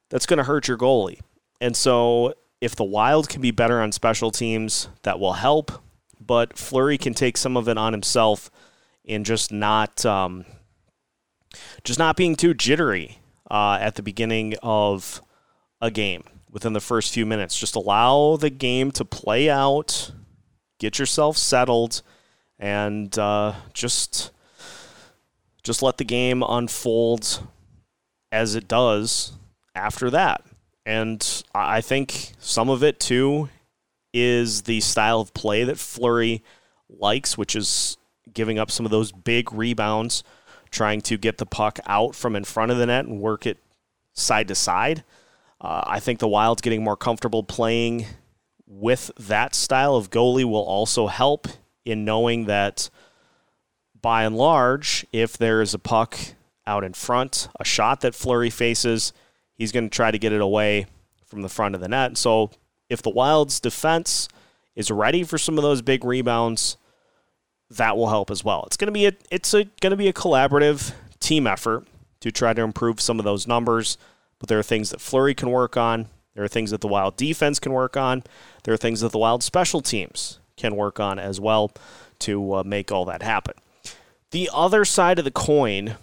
that's 0.10 0.26
going 0.26 0.38
to 0.38 0.44
hurt 0.44 0.68
your 0.68 0.78
goalie. 0.78 1.20
And 1.60 1.76
so 1.76 2.34
if 2.62 2.76
the 2.76 2.84
Wild 2.84 3.30
can 3.30 3.42
be 3.42 3.52
better 3.52 3.82
on 3.82 3.92
special 3.92 4.32
teams, 4.32 4.90
that 5.04 5.20
will 5.20 5.34
help. 5.34 5.72
But 6.20 6.58
Fleury 6.58 6.98
can 6.98 7.14
take 7.14 7.38
some 7.38 7.56
of 7.56 7.70
it 7.70 7.78
on 7.78 7.94
himself 7.94 8.50
and 9.08 9.26
just 9.26 9.52
not 9.52 10.06
um, 10.06 10.46
just 11.84 12.00
not 12.00 12.18
being 12.18 12.36
too 12.36 12.54
jittery 12.54 13.20
uh, 13.50 13.78
at 13.80 13.96
the 13.96 14.04
beginning 14.04 14.56
of 14.62 15.22
a 15.80 15.92
game 15.92 16.24
within 16.50 16.74
the 16.74 16.82
first 16.82 17.14
few 17.14 17.26
minutes. 17.26 17.58
Just 17.58 17.76
allow 17.76 18.36
the 18.36 18.50
game 18.50 18.92
to 18.92 19.06
play 19.06 19.50
out, 19.50 20.12
get 20.80 21.00
yourself 21.00 21.38
settled, 21.38 22.02
and 22.60 23.18
uh, 23.18 23.54
just 23.74 24.32
just 25.64 25.84
let 25.84 25.98
the 25.98 26.06
game 26.06 26.44
unfold 26.48 27.46
as 28.32 28.56
it 28.56 28.68
does 28.68 29.34
after 29.76 30.10
that. 30.10 30.44
And 30.88 31.44
I 31.54 31.82
think 31.82 32.32
some 32.40 32.70
of 32.70 32.82
it 32.82 32.98
too 32.98 33.50
is 34.14 34.62
the 34.62 34.80
style 34.80 35.20
of 35.20 35.34
play 35.34 35.66
that 35.66 35.78
Fleury 35.78 36.42
likes, 36.90 37.38
which 37.38 37.58
is 37.58 37.98
giving 38.34 38.58
up 38.58 38.72
some 38.72 38.86
of 38.86 38.90
those 38.90 39.12
big 39.12 39.52
rebounds, 39.52 40.24
trying 40.72 41.02
to 41.02 41.18
get 41.18 41.40
the 41.40 41.46
puck 41.46 41.78
out 41.88 42.16
from 42.16 42.38
in 42.38 42.46
front 42.46 42.72
of 42.72 42.78
the 42.78 42.86
net 42.86 43.06
and 43.06 43.20
work 43.20 43.46
it 43.46 43.58
side 44.14 44.48
to 44.48 44.56
side. 44.56 45.04
Uh, 45.60 45.84
I 45.86 46.00
think 46.00 46.20
the 46.20 46.28
Wild's 46.30 46.62
getting 46.62 46.86
more 46.86 46.96
comfortable 46.96 47.44
playing 47.44 48.06
with 48.66 49.12
that 49.20 49.56
style 49.56 49.96
of 49.96 50.10
goalie 50.10 50.46
will 50.46 50.64
also 50.64 51.08
help 51.08 51.50
in 51.84 52.06
knowing 52.06 52.46
that 52.46 52.90
by 54.02 54.24
and 54.24 54.38
large, 54.38 55.06
if 55.12 55.38
there 55.38 55.62
is 55.62 55.74
a 55.74 55.80
puck 55.80 56.18
out 56.66 56.86
in 56.86 56.94
front, 56.94 57.50
a 57.60 57.66
shot 57.66 58.00
that 58.02 58.16
Fleury 58.16 58.50
faces, 58.50 59.12
he's 59.58 59.72
going 59.72 59.90
to 59.90 59.96
try 59.96 60.12
to 60.12 60.20
get 60.20 60.34
it 60.34 60.42
away 60.42 60.86
from 61.26 61.42
the 61.42 61.50
front 61.50 61.76
of 61.76 61.82
the 61.82 61.88
net. 61.88 62.18
So 62.18 62.52
if 62.90 63.02
the 63.02 63.10
Wild's 63.10 63.60
defense 63.60 64.30
is 64.76 64.92
ready 64.92 65.24
for 65.24 65.38
some 65.38 65.58
of 65.58 65.64
those 65.64 65.82
big 65.82 66.06
rebounds, 66.06 66.78
that 67.70 67.98
will 67.98 68.10
help 68.10 68.32
as 68.32 68.44
well. 68.44 68.64
It's 68.68 68.78
going 68.78 68.88
to 68.88 68.94
be 68.94 69.08
a 69.08 69.14
it's 69.30 69.54
a, 69.54 69.66
going 69.82 69.92
to 69.92 69.98
be 69.98 70.08
a 70.08 70.14
collaborative 70.14 70.94
team 71.20 71.48
effort 71.48 71.86
to 72.22 72.32
try 72.32 72.54
to 72.54 72.62
improve 72.62 73.02
some 73.02 73.20
of 73.20 73.26
those 73.26 73.48
numbers. 73.48 73.98
But 74.40 74.50
there 74.50 74.60
are 74.60 74.64
things 74.64 74.92
that 74.92 75.02
Fleury 75.02 75.34
can 75.34 75.50
work 75.50 75.76
on. 75.76 76.08
There 76.34 76.44
are 76.44 76.48
things 76.48 76.72
that 76.72 76.82
the 76.82 76.88
Wild 76.88 77.18
defense 77.18 77.60
can 77.60 77.74
work 77.74 77.98
on. 77.98 78.24
There 78.64 78.74
are 78.74 78.78
things 78.78 79.02
that 79.02 79.12
the 79.12 79.18
Wild 79.18 79.44
special 79.44 79.82
teams 79.82 80.40
can 80.56 80.76
work 80.76 81.00
on 81.00 81.20
as 81.20 81.40
well 81.40 81.72
to 82.20 82.54
uh, 82.56 82.64
make 82.64 82.92
all 82.92 83.06
that 83.06 83.24
happen. 83.24 83.56
The 84.32 84.50
other 84.54 84.86
side 84.86 85.20
of 85.20 85.26
the 85.26 85.32
coin 85.32 85.96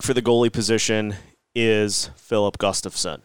for 0.00 0.14
the 0.14 0.22
goalie 0.22 0.52
position 0.52 1.16
is 1.56 2.10
Filip 2.16 2.58
Gustavsson. 2.58 3.22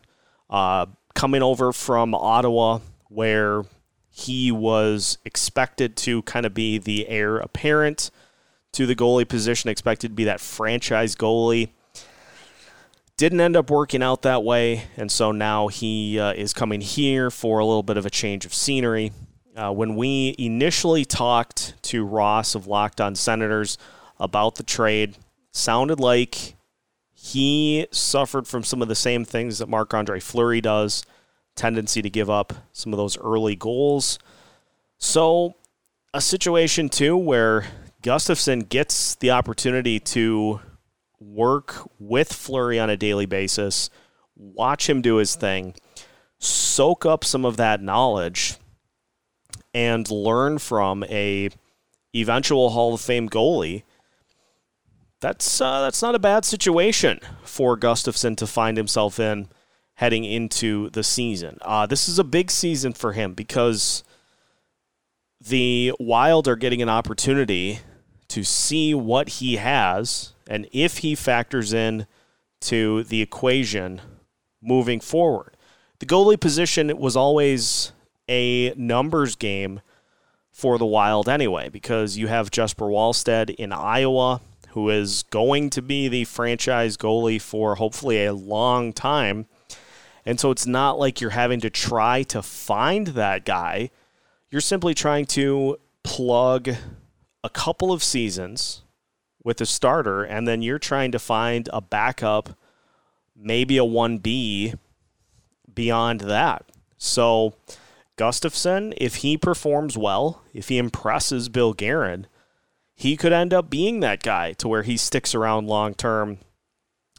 Uh, 0.50 0.86
coming 1.14 1.44
over 1.44 1.74
from 1.74 2.16
Ottawa, 2.16 2.80
where 3.10 3.64
he 4.10 4.52
was 4.52 5.18
expected 5.26 5.96
to 5.98 6.22
kind 6.24 6.46
of 6.46 6.54
be 6.54 6.78
the 6.78 7.08
heir 7.08 7.38
apparent 7.38 8.10
to 8.72 8.86
the 8.86 8.96
goalie 8.96 9.28
position, 9.28 9.70
expected 9.70 10.08
to 10.10 10.14
be 10.14 10.24
that 10.24 10.40
franchise 10.40 11.16
goalie. 11.16 11.70
Didn't 13.18 13.42
end 13.42 13.58
up 13.58 13.70
working 13.70 14.02
out 14.02 14.22
that 14.24 14.44
way, 14.44 14.86
and 14.96 15.12
so 15.12 15.32
now 15.32 15.68
he 15.68 16.18
uh, 16.18 16.32
is 16.34 16.54
coming 16.54 16.82
here 16.82 17.30
for 17.30 17.60
a 17.60 17.66
little 17.66 17.84
bit 17.84 17.98
of 17.98 18.06
a 18.06 18.10
change 18.10 18.46
of 18.46 18.54
scenery. 18.54 19.12
Uh, 19.56 19.72
when 19.72 19.96
we 19.96 20.34
initially 20.40 21.04
talked 21.04 21.76
to 21.84 22.06
Ross 22.06 22.56
of 22.56 22.66
Locked 22.66 23.02
On 23.02 23.14
Senators 23.14 23.78
about 24.20 24.56
the 24.56 24.64
trade, 24.64 25.18
sounded 25.52 26.00
like 26.00 26.56
he 27.24 27.86
suffered 27.92 28.48
from 28.48 28.63
some 28.63 28.82
of 28.82 28.88
the 28.88 28.96
same 28.96 29.24
things 29.24 29.60
that 29.60 29.70
Marc 29.70 29.94
Andre 29.94 30.20
Fleury 30.20 30.60
does 30.60 31.06
tendency 31.56 32.01
to 32.01 32.10
give 32.10 32.32
up 32.32 32.51
some 32.74 32.92
of 32.92 32.98
those 32.98 33.16
early 33.20 33.56
goals. 33.56 34.18
So, 34.98 35.54
a 36.16 36.20
situation 36.20 36.90
too 36.90 37.16
where 37.16 37.68
Gustavsson 38.01 38.68
gets 38.68 39.13
the 39.13 39.30
opportunity 39.30 40.00
to 40.00 40.62
work 41.20 41.88
with 42.00 42.34
Fleury 42.34 42.80
on 42.80 42.90
a 42.90 42.98
daily 42.98 43.28
basis, 43.28 43.92
watch 44.36 44.90
him 44.90 45.00
do 45.04 45.18
his 45.18 45.36
thing, 45.36 45.75
soak 46.40 47.06
up 47.06 47.24
some 47.24 47.46
of 47.46 47.56
that 47.58 47.84
knowledge, 47.84 48.56
and 49.75 50.10
learn 50.10 50.58
from 50.58 51.04
a 51.04 51.51
eventual 52.16 52.72
Hall 52.72 52.96
of 52.96 53.01
Fame 53.01 53.30
goalie 53.30 53.84
that's 55.22 55.62
uh, 55.62 55.82
that's 55.82 56.01
not 56.01 56.16
a 56.16 56.20
bad 56.20 56.44
situation 56.44 57.20
for 57.44 57.78
Gustavsson 57.78 58.36
to 58.38 58.48
find 58.48 58.75
himself 58.75 59.20
in 59.20 59.48
heading 59.96 60.25
into 60.25 60.90
the 60.90 61.04
season. 61.04 61.60
Uh, 61.62 61.86
this 61.86 62.10
is 62.10 62.18
a 62.20 62.24
big 62.24 62.50
season 62.50 62.92
for 62.92 63.13
him 63.13 63.34
because 63.34 64.04
the 65.40 65.94
Wild 66.00 66.48
are 66.48 66.56
getting 66.56 66.82
an 66.82 66.90
opportunity 66.90 67.80
to 68.30 68.44
see 68.44 68.94
what 68.94 69.30
he 69.30 69.58
has 69.58 70.34
and 70.48 70.68
if 70.72 71.00
he 71.00 71.13
factors 71.13 71.72
in 71.72 72.08
to 72.62 73.04
the 73.04 73.22
equation 73.22 74.01
moving 74.62 75.00
forward. 75.00 75.56
The 76.00 76.06
goalie 76.06 76.40
position 76.40 76.96
was 76.98 77.16
always 77.16 77.92
a 78.28 78.74
numbers 78.75 79.36
game 79.36 79.82
for 80.51 80.80
the 80.80 80.86
Wild 80.86 81.30
anyway 81.30 81.70
because 81.70 82.18
you 82.18 82.28
have 82.28 82.50
Jesper 82.50 82.86
Wallstedt 82.86 83.51
in 83.56 83.72
Iowa 83.72 84.42
who 84.72 84.90
is 84.90 85.24
going 85.24 85.70
to 85.72 85.82
be 85.82 86.08
the 86.08 86.24
franchise 86.25 86.98
goalie 86.98 87.42
for 87.42 87.75
hopefully 87.75 88.25
a 88.25 88.34
long 88.34 88.94
time. 88.94 89.46
And 90.25 90.40
so 90.40 90.51
it's 90.51 90.68
not 90.68 91.00
like 91.00 91.20
you're 91.20 91.32
having 91.32 91.60
to 91.62 91.70
try 91.70 92.24
to 92.24 92.42
find 92.42 93.08
that 93.08 93.44
guy. 93.46 93.90
You're 94.50 94.62
simply 94.62 94.94
trying 94.94 95.25
to 95.28 95.78
plug 96.04 96.70
a 97.44 97.50
couple 97.50 97.92
of 97.92 98.04
seasons 98.04 98.84
with 99.44 99.60
a 99.60 99.66
starter, 99.66 100.24
and 100.24 100.48
then 100.48 100.62
you're 100.62 100.80
trying 100.80 101.12
to 101.12 101.20
find 101.20 101.68
a 101.74 101.82
backup, 101.82 102.58
maybe 103.36 103.78
a 103.78 103.84
1B 103.84 104.78
beyond 105.74 106.22
that. 106.22 106.66
So, 106.98 107.56
Gustavsson, 108.18 108.94
if 108.98 109.16
he 109.16 109.38
performs 109.38 109.98
well, 109.98 110.44
if 110.54 110.70
he 110.70 110.78
impresses 110.78 111.50
Bill 111.50 111.74
Guerin, 111.74 112.28
he 113.01 113.17
could 113.17 113.34
end 113.34 113.51
up 113.51 113.67
being 113.67 114.00
that 114.01 114.22
guy 114.22 114.53
to 114.53 114.67
where 114.67 114.84
he 114.84 114.96
sticks 114.96 115.34
around 115.34 115.65
long 115.65 115.96
term 115.96 116.38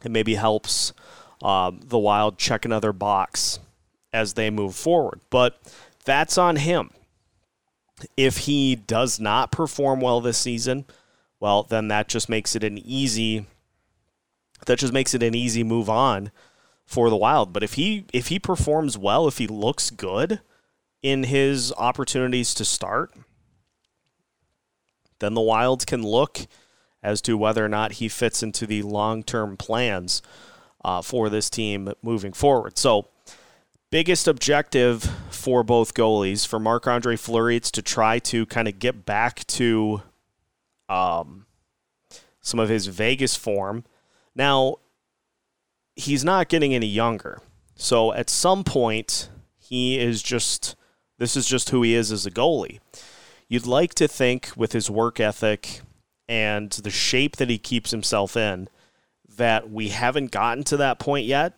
and 0.01 0.13
maybe 0.13 0.35
helps 0.35 0.93
uh, 1.41 1.71
the 1.77 1.99
Wild 1.99 2.37
check 2.37 2.63
another 2.63 2.93
box 2.93 3.59
as 4.13 4.35
they 4.35 4.49
move 4.49 4.75
forward. 4.75 5.19
But 5.29 5.59
that's 6.05 6.37
on 6.37 6.55
him. 6.55 6.91
If 8.15 8.37
he 8.37 8.77
does 8.77 9.19
not 9.19 9.51
perform 9.51 9.99
well 9.99 10.21
this 10.21 10.37
season, 10.37 10.85
well, 11.41 11.63
then 11.63 11.89
that 11.89 12.07
just 12.07 12.29
makes 12.29 12.55
it 12.55 12.63
an 12.63 12.77
easy 12.77 13.45
that 14.65 14.79
just 14.79 14.93
makes 14.93 15.13
it 15.13 15.21
an 15.21 15.35
easy 15.35 15.65
move 15.65 15.89
on 15.89 16.31
for 16.85 17.09
the 17.09 17.17
Wild. 17.17 17.51
But 17.51 17.61
if 17.61 17.73
he 17.73 18.05
if 18.13 18.29
he 18.29 18.39
performs 18.39 18.97
well, 18.97 19.27
if 19.27 19.37
he 19.37 19.47
looks 19.47 19.89
good 19.89 20.39
in 21.01 21.23
his 21.23 21.73
opportunities 21.73 22.53
to 22.53 22.63
start, 22.63 23.11
then 25.23 25.33
the 25.33 25.41
Wilds 25.41 25.85
can 25.85 26.03
look 26.03 26.41
as 27.01 27.21
to 27.21 27.37
whether 27.37 27.63
or 27.63 27.69
not 27.69 27.93
he 27.93 28.07
fits 28.07 28.41
into 28.41 28.65
the 28.65 28.81
long 28.81 29.23
term 29.23 29.57
plans 29.57 30.21
uh, 30.83 31.01
for 31.01 31.29
this 31.29 31.49
team 31.49 31.91
moving 32.01 32.33
forward. 32.33 32.77
So, 32.77 33.07
biggest 33.89 34.27
objective 34.27 35.03
for 35.29 35.63
both 35.63 35.93
goalies 35.93 36.47
for 36.47 36.59
Marc 36.59 36.87
Andre 36.87 37.15
Fleury, 37.15 37.57
it's 37.57 37.71
to 37.71 37.81
try 37.81 38.19
to 38.19 38.45
kind 38.47 38.67
of 38.67 38.79
get 38.79 39.05
back 39.05 39.45
to 39.47 40.01
um, 40.89 41.45
some 42.41 42.59
of 42.59 42.69
his 42.69 42.87
Vegas 42.87 43.35
form. 43.35 43.83
Now, 44.35 44.77
he's 45.95 46.23
not 46.23 46.49
getting 46.49 46.73
any 46.73 46.87
younger. 46.87 47.41
So, 47.75 48.13
at 48.13 48.29
some 48.29 48.63
point, 48.63 49.29
he 49.57 49.99
is 49.99 50.21
just 50.21 50.75
this 51.17 51.35
is 51.37 51.45
just 51.45 51.69
who 51.69 51.81
he 51.83 51.93
is 51.93 52.11
as 52.11 52.25
a 52.25 52.31
goalie. 52.31 52.79
You'd 53.53 53.67
like 53.67 53.93
to 53.93 54.07
think 54.07 54.49
with 54.55 54.71
his 54.71 54.89
work 54.89 55.19
ethic 55.19 55.81
and 56.27 56.71
the 56.71 56.89
shape 56.89 57.35
that 57.35 57.51
he 57.51 57.59
keeps 57.59 57.91
himself 57.91 58.35
in 58.35 58.67
that 59.37 59.69
we 59.69 59.89
haven't 59.89 60.31
gotten 60.31 60.63
to 60.63 60.77
that 60.77 60.97
point 60.97 61.27
yet. 61.27 61.53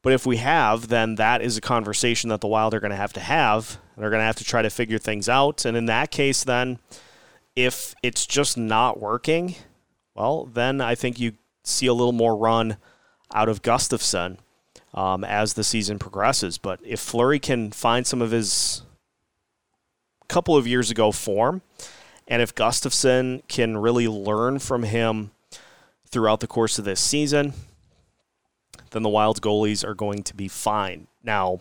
But 0.00 0.14
if 0.14 0.24
we 0.24 0.38
have, 0.38 0.88
then 0.88 1.16
that 1.16 1.42
is 1.42 1.58
a 1.58 1.60
conversation 1.60 2.30
that 2.30 2.40
the 2.40 2.46
Wild 2.48 2.72
are 2.72 2.80
going 2.80 2.92
to 2.92 2.96
have 2.96 3.12
to 3.12 3.20
have. 3.20 3.76
They're 3.98 4.08
going 4.08 4.20
to 4.20 4.24
have 4.24 4.36
to 4.36 4.44
try 4.44 4.62
to 4.62 4.70
figure 4.70 4.96
things 4.96 5.28
out. 5.28 5.66
And 5.66 5.76
in 5.76 5.84
that 5.84 6.10
case, 6.10 6.42
then, 6.42 6.78
if 7.54 7.94
it's 8.02 8.24
just 8.24 8.56
not 8.56 8.98
working, 8.98 9.56
well, 10.14 10.46
then 10.46 10.80
I 10.80 10.94
think 10.94 11.20
you 11.20 11.32
see 11.64 11.84
a 11.84 11.92
little 11.92 12.12
more 12.12 12.34
run 12.34 12.78
out 13.34 13.50
of 13.50 13.60
Gustavsson 13.60 14.38
um, 14.94 15.22
as 15.24 15.52
the 15.52 15.64
season 15.64 15.98
progresses. 15.98 16.56
But 16.56 16.80
if 16.82 16.98
Fleury 16.98 17.38
can 17.38 17.72
find 17.72 18.06
some 18.06 18.22
of 18.22 18.30
his 18.30 18.84
couple 20.30 20.56
of 20.56 20.66
years 20.66 20.92
ago 20.92 21.10
form, 21.10 21.60
and 22.28 22.40
if 22.40 22.54
Gustavsson 22.54 23.42
can 23.48 23.76
really 23.76 24.06
learn 24.06 24.60
from 24.60 24.84
him 24.84 25.32
throughout 26.06 26.38
the 26.38 26.46
course 26.46 26.78
of 26.78 26.84
this 26.84 27.00
season, 27.00 27.52
then 28.92 29.02
the 29.02 29.08
Wild's 29.08 29.40
goalies 29.40 29.84
are 29.84 29.94
going 29.94 30.22
to 30.22 30.34
be 30.34 30.46
fine. 30.46 31.08
Now, 31.24 31.60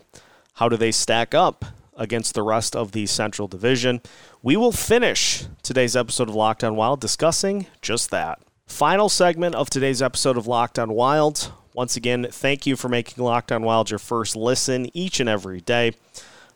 how 0.53 0.69
do 0.69 0.77
they 0.77 0.91
stack 0.91 1.33
up 1.33 1.65
against 1.97 2.35
the 2.35 2.43
rest 2.43 2.75
of 2.75 2.91
the 2.91 3.07
Central 3.07 3.47
Division? 3.47 4.01
We 4.43 4.55
will 4.55 4.71
finish 4.71 5.45
today's 5.63 5.95
episode 5.95 6.29
of 6.29 6.35
Locked 6.35 6.63
On 6.63 6.75
Wild 6.75 7.01
discussing 7.01 7.65
just 7.81 8.11
that. 8.11 8.39
Final 8.67 9.09
segment 9.09 9.55
of 9.55 9.71
today's 9.71 10.01
episode 10.01 10.37
of 10.37 10.45
Locked 10.45 10.77
On 10.77 10.93
Wild. 10.93 11.51
Once 11.73 11.95
again, 11.95 12.27
thank 12.29 12.67
you 12.67 12.75
for 12.75 12.87
making 12.87 13.23
Locked 13.23 13.51
On 13.51 13.63
Wild 13.63 13.89
your 13.89 13.99
first 13.99 14.35
listen 14.35 14.95
each 14.95 15.19
and 15.19 15.27
every 15.27 15.59
day. 15.61 15.93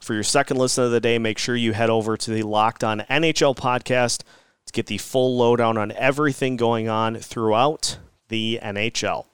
For 0.03 0.13
your 0.13 0.23
second 0.23 0.57
listen 0.57 0.83
of 0.83 0.91
the 0.91 0.99
day, 0.99 1.17
make 1.17 1.37
sure 1.37 1.55
you 1.55 1.71
head 1.71 1.89
over 1.89 2.17
to 2.17 2.31
the 2.31 2.43
Locked 2.43 2.83
On 2.83 2.99
NHL 3.09 3.55
podcast 3.55 4.23
to 4.65 4.73
get 4.73 4.87
the 4.87 4.97
full 4.97 5.37
lowdown 5.37 5.77
on 5.77 5.93
everything 5.93 6.57
going 6.57 6.89
on 6.89 7.15
throughout 7.15 7.99
the 8.27 8.59
NHL. 8.61 9.25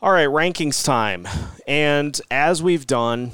All 0.00 0.10
right, 0.10 0.26
rankings 0.26 0.84
time. 0.84 1.28
And 1.68 2.20
as 2.32 2.60
we've 2.60 2.84
done 2.84 3.30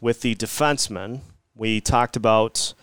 with 0.00 0.20
the 0.20 0.36
defensemen, 0.36 1.22
we 1.56 1.80
talked 1.80 2.14
about 2.14 2.74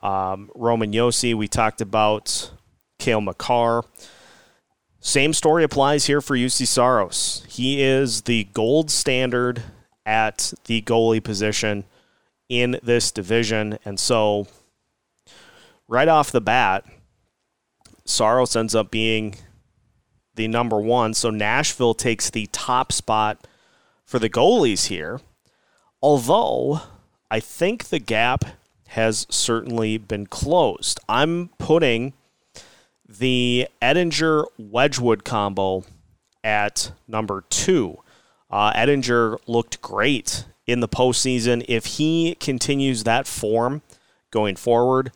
um, 0.00 0.50
Roman 0.54 0.92
Josi, 0.92 1.34
we 1.34 1.48
talked 1.48 1.82
about 1.82 2.52
Cale 2.98 3.20
Makar. 3.20 3.84
Same 4.98 5.34
story 5.34 5.62
applies 5.62 6.06
here 6.06 6.22
for 6.22 6.34
Juuse 6.38 6.66
Saros. 6.66 7.44
He 7.50 7.82
is 7.82 8.22
the 8.22 8.44
gold 8.54 8.90
standard 8.90 9.62
at 10.06 10.54
the 10.64 10.80
goalie 10.80 11.22
position 11.22 11.84
in 12.48 12.78
this 12.82 13.10
division. 13.10 13.78
And 13.84 13.98
so, 13.98 14.46
right 15.88 16.08
off 16.08 16.30
the 16.32 16.40
bat, 16.40 16.84
Saros 18.04 18.56
ends 18.56 18.74
up 18.74 18.90
being 18.90 19.36
the 20.34 20.48
number 20.48 20.80
one. 20.80 21.14
So, 21.14 21.30
Nashville 21.30 21.94
takes 21.94 22.30
the 22.30 22.48
top 22.52 22.92
spot 22.92 23.46
for 24.04 24.18
the 24.18 24.30
goalies 24.30 24.86
here. 24.86 25.20
Although, 26.02 26.82
I 27.30 27.40
think 27.40 27.88
the 27.88 27.98
gap 27.98 28.44
has 28.88 29.26
certainly 29.28 29.98
been 29.98 30.26
closed. 30.26 31.00
I'm 31.08 31.50
putting 31.58 32.12
the 33.08 33.68
Oettinger 33.82 34.44
Wedgewood 34.58 35.24
combo 35.24 35.84
at 36.44 36.92
number 37.08 37.44
two. 37.50 37.98
Uh, 38.50 38.72
Oettinger 38.72 39.38
looked 39.46 39.82
great 39.82 40.46
in 40.66 40.80
the 40.80 40.88
postseason. 40.88 41.64
If 41.68 41.86
he 41.86 42.34
continues 42.36 43.04
that 43.04 43.26
form 43.26 43.82
going 44.30 44.56
forward, 44.56 45.12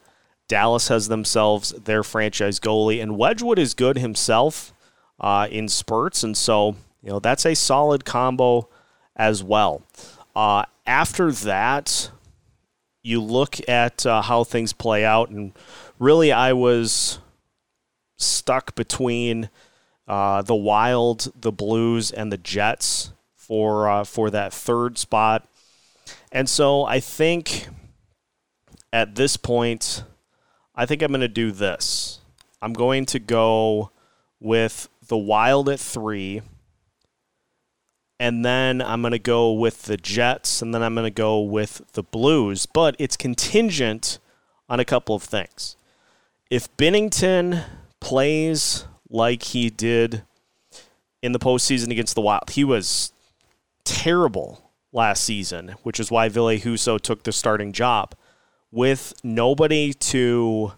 Dallas 0.48 0.88
has 0.88 1.08
themselves 1.08 1.70
their 1.70 2.02
franchise 2.02 2.58
goalie, 2.58 3.02
and 3.02 3.16
Wedgewood 3.16 3.58
is 3.58 3.74
good 3.74 3.98
himself 3.98 4.72
uh, 5.20 5.46
in 5.50 5.68
spurts, 5.68 6.24
and 6.24 6.36
so 6.36 6.76
you 7.02 7.10
know 7.10 7.20
that's 7.20 7.46
a 7.46 7.54
solid 7.54 8.04
combo 8.04 8.68
as 9.14 9.44
well. 9.44 9.82
Uh, 10.34 10.64
after 10.86 11.30
that, 11.30 12.10
you 13.02 13.20
look 13.22 13.56
at 13.68 14.04
uh, 14.04 14.22
how 14.22 14.42
things 14.42 14.72
play 14.72 15.04
out, 15.04 15.30
and 15.30 15.52
really, 15.98 16.32
I 16.32 16.52
was 16.52 17.20
stuck 18.16 18.74
between 18.74 19.50
uh, 20.08 20.42
the 20.42 20.56
Wild, 20.56 21.32
the 21.40 21.52
Blues, 21.52 22.10
and 22.10 22.32
the 22.32 22.38
Jets 22.38 23.12
for 23.50 23.88
uh, 23.88 24.04
for 24.04 24.30
that 24.30 24.52
third 24.52 24.96
spot. 24.96 25.44
And 26.30 26.48
so 26.48 26.84
I 26.84 27.00
think 27.00 27.66
at 28.92 29.16
this 29.16 29.36
point, 29.36 30.04
I 30.76 30.86
think 30.86 31.02
I'm 31.02 31.08
going 31.08 31.20
to 31.20 31.26
do 31.26 31.50
this. 31.50 32.20
I'm 32.62 32.72
going 32.72 33.06
to 33.06 33.18
go 33.18 33.90
with 34.38 34.88
the 35.08 35.16
Wild 35.16 35.68
at 35.68 35.80
three, 35.80 36.42
and 38.20 38.44
then 38.44 38.80
I'm 38.80 39.02
going 39.02 39.10
to 39.10 39.18
go 39.18 39.52
with 39.52 39.82
the 39.82 39.96
Jets, 39.96 40.62
and 40.62 40.72
then 40.72 40.84
I'm 40.84 40.94
going 40.94 41.02
to 41.02 41.10
go 41.10 41.40
with 41.40 41.82
the 41.94 42.04
Blues. 42.04 42.66
But 42.66 42.94
it's 43.00 43.16
contingent 43.16 44.20
on 44.68 44.78
a 44.78 44.84
couple 44.84 45.16
of 45.16 45.24
things. 45.24 45.74
If 46.50 46.74
Binnington 46.76 47.64
plays 47.98 48.84
like 49.08 49.42
he 49.42 49.70
did 49.70 50.22
in 51.20 51.32
the 51.32 51.40
postseason 51.40 51.90
against 51.90 52.14
the 52.14 52.20
Wild, 52.20 52.50
he 52.50 52.62
was 52.62 53.12
terrible 53.90 54.70
last 54.92 55.24
season, 55.24 55.74
which 55.82 55.98
is 55.98 56.10
why 56.10 56.28
Ville 56.28 56.58
Husso 56.58 57.00
took 57.00 57.24
the 57.24 57.32
starting 57.32 57.72
job. 57.72 58.14
With 58.70 59.14
nobody 59.24 59.92
to 59.94 60.72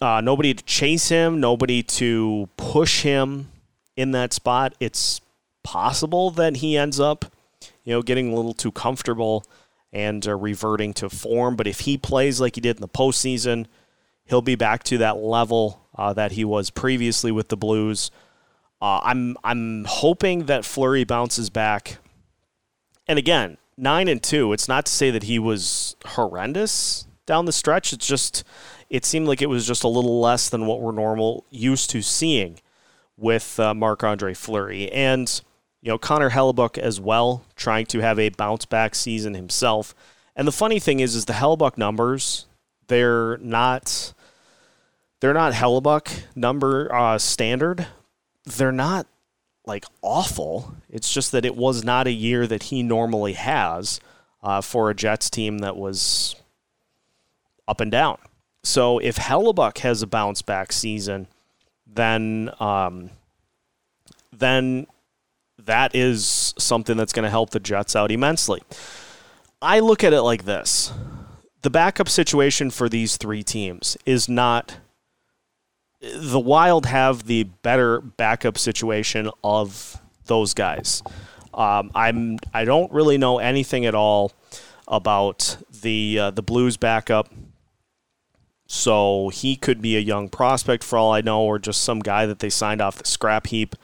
uh, 0.00 0.20
nobody 0.20 0.54
to 0.54 0.64
chase 0.64 1.08
him, 1.08 1.40
nobody 1.40 1.82
to 1.82 2.48
push 2.56 3.02
him 3.02 3.48
in 3.96 4.12
that 4.12 4.32
spot, 4.32 4.74
it's 4.78 5.20
possible 5.62 6.30
that 6.30 6.56
he 6.56 6.76
ends 6.76 7.00
up, 7.00 7.24
you 7.84 7.92
know, 7.92 8.02
getting 8.02 8.32
a 8.32 8.36
little 8.36 8.54
too 8.54 8.72
comfortable 8.72 9.44
and 9.92 10.26
uh, 10.26 10.36
reverting 10.36 10.94
to 10.94 11.10
form. 11.10 11.56
But 11.56 11.66
if 11.66 11.80
he 11.80 11.98
plays 11.98 12.40
like 12.40 12.54
he 12.54 12.60
did 12.60 12.76
in 12.76 12.80
the 12.80 12.88
postseason, 12.88 13.66
he'll 14.24 14.42
be 14.42 14.54
back 14.54 14.84
to 14.84 14.98
that 14.98 15.16
level 15.16 15.82
uh, 15.96 16.12
that 16.14 16.32
he 16.32 16.44
was 16.44 16.70
previously 16.70 17.32
with 17.32 17.48
the 17.48 17.56
Blues. 17.56 18.10
Uh, 18.80 19.00
I'm 19.02 19.36
I'm 19.44 19.84
hoping 19.84 20.46
that 20.46 20.64
Fleury 20.64 21.04
bounces 21.04 21.50
back. 21.50 21.98
And 23.06 23.18
again, 23.18 23.58
nine 23.76 24.08
and 24.08 24.22
two. 24.22 24.52
It's 24.52 24.68
not 24.68 24.86
to 24.86 24.92
say 24.92 25.10
that 25.10 25.24
he 25.24 25.38
was 25.38 25.96
horrendous 26.04 27.06
down 27.26 27.44
the 27.44 27.52
stretch. 27.52 27.92
It's 27.92 28.06
just 28.06 28.44
it 28.88 29.04
seemed 29.04 29.28
like 29.28 29.42
it 29.42 29.48
was 29.48 29.66
just 29.66 29.84
a 29.84 29.88
little 29.88 30.20
less 30.20 30.48
than 30.48 30.66
what 30.66 30.80
we're 30.80 30.92
normal 30.92 31.44
used 31.50 31.90
to 31.90 32.02
seeing 32.02 32.60
with 33.16 33.60
uh, 33.60 33.74
Marc 33.74 34.02
Andre 34.02 34.32
Fleury 34.32 34.90
and 34.90 35.40
you 35.82 35.90
know 35.90 35.98
Connor 35.98 36.30
Hellebuyck 36.30 36.78
as 36.78 37.00
well, 37.00 37.44
trying 37.56 37.86
to 37.86 38.00
have 38.00 38.18
a 38.18 38.30
bounce 38.30 38.64
back 38.64 38.94
season 38.94 39.34
himself. 39.34 39.94
And 40.34 40.48
the 40.48 40.52
funny 40.52 40.78
thing 40.78 41.00
is, 41.00 41.14
is 41.14 41.26
the 41.26 41.34
Hellebuyck 41.34 41.76
numbers 41.76 42.46
they're 42.90 43.38
not 43.38 44.12
they're 45.20 45.32
not 45.32 45.52
Hellebuyck 45.52 46.24
number 46.34 46.92
uh, 46.92 47.18
standard, 47.18 47.86
they're 48.44 48.72
not 48.72 49.06
like 49.66 49.84
awful. 50.02 50.74
It's 50.88 51.12
just 51.12 51.32
that 51.32 51.44
it 51.44 51.56
was 51.56 51.84
not 51.84 52.06
a 52.06 52.12
year 52.12 52.46
that 52.46 52.64
he 52.64 52.82
normally 52.82 53.34
has 53.34 54.00
uh, 54.42 54.60
for 54.60 54.90
a 54.90 54.94
Jets 54.94 55.30
team 55.30 55.58
that 55.58 55.76
was 55.76 56.34
up 57.68 57.80
and 57.80 57.90
down. 57.90 58.18
So 58.62 58.98
if 58.98 59.16
Hellebuyck 59.16 59.78
has 59.78 60.02
a 60.02 60.06
bounce 60.06 60.42
back 60.42 60.72
season, 60.72 61.28
then 61.86 62.50
um, 62.60 63.10
then 64.32 64.86
that 65.58 65.94
is 65.94 66.54
something 66.58 66.96
that's 66.96 67.12
going 67.12 67.24
to 67.24 67.30
help 67.30 67.50
the 67.50 67.60
Jets 67.60 67.94
out 67.94 68.10
immensely. 68.10 68.62
I 69.62 69.80
look 69.80 70.04
at 70.04 70.12
it 70.12 70.22
like 70.22 70.44
this: 70.44 70.92
the 71.62 71.70
backup 71.70 72.08
situation 72.08 72.70
for 72.70 72.88
these 72.88 73.16
three 73.16 73.42
teams 73.42 73.96
is 74.04 74.28
not 74.28 74.78
the 76.00 76.40
Wild 76.40 76.86
have 76.86 77.26
the 77.26 77.44
better 77.44 78.00
backup 78.00 78.58
situation 78.58 79.30
of 79.44 80.00
those 80.26 80.54
guys. 80.54 81.02
Um, 81.52 81.90
I'm 81.94 82.38
I 82.54 82.64
don't 82.64 82.90
really 82.92 83.18
know 83.18 83.38
anything 83.38 83.84
at 83.86 83.94
all 83.94 84.32
about 84.88 85.56
the 85.82 86.18
uh, 86.18 86.30
the 86.30 86.42
Blues 86.42 86.76
backup. 86.76 87.30
So 88.66 89.30
he 89.30 89.56
could 89.56 89.82
be 89.82 89.96
a 89.96 90.00
young 90.00 90.28
prospect 90.28 90.84
for 90.84 90.96
all 90.96 91.12
I 91.12 91.22
know, 91.22 91.42
or 91.42 91.58
just 91.58 91.82
some 91.82 91.98
guy 91.98 92.26
that 92.26 92.38
they 92.38 92.50
signed 92.50 92.80
off 92.80 92.98
the 92.98 93.06
scrap 93.06 93.48
heap. 93.48 93.74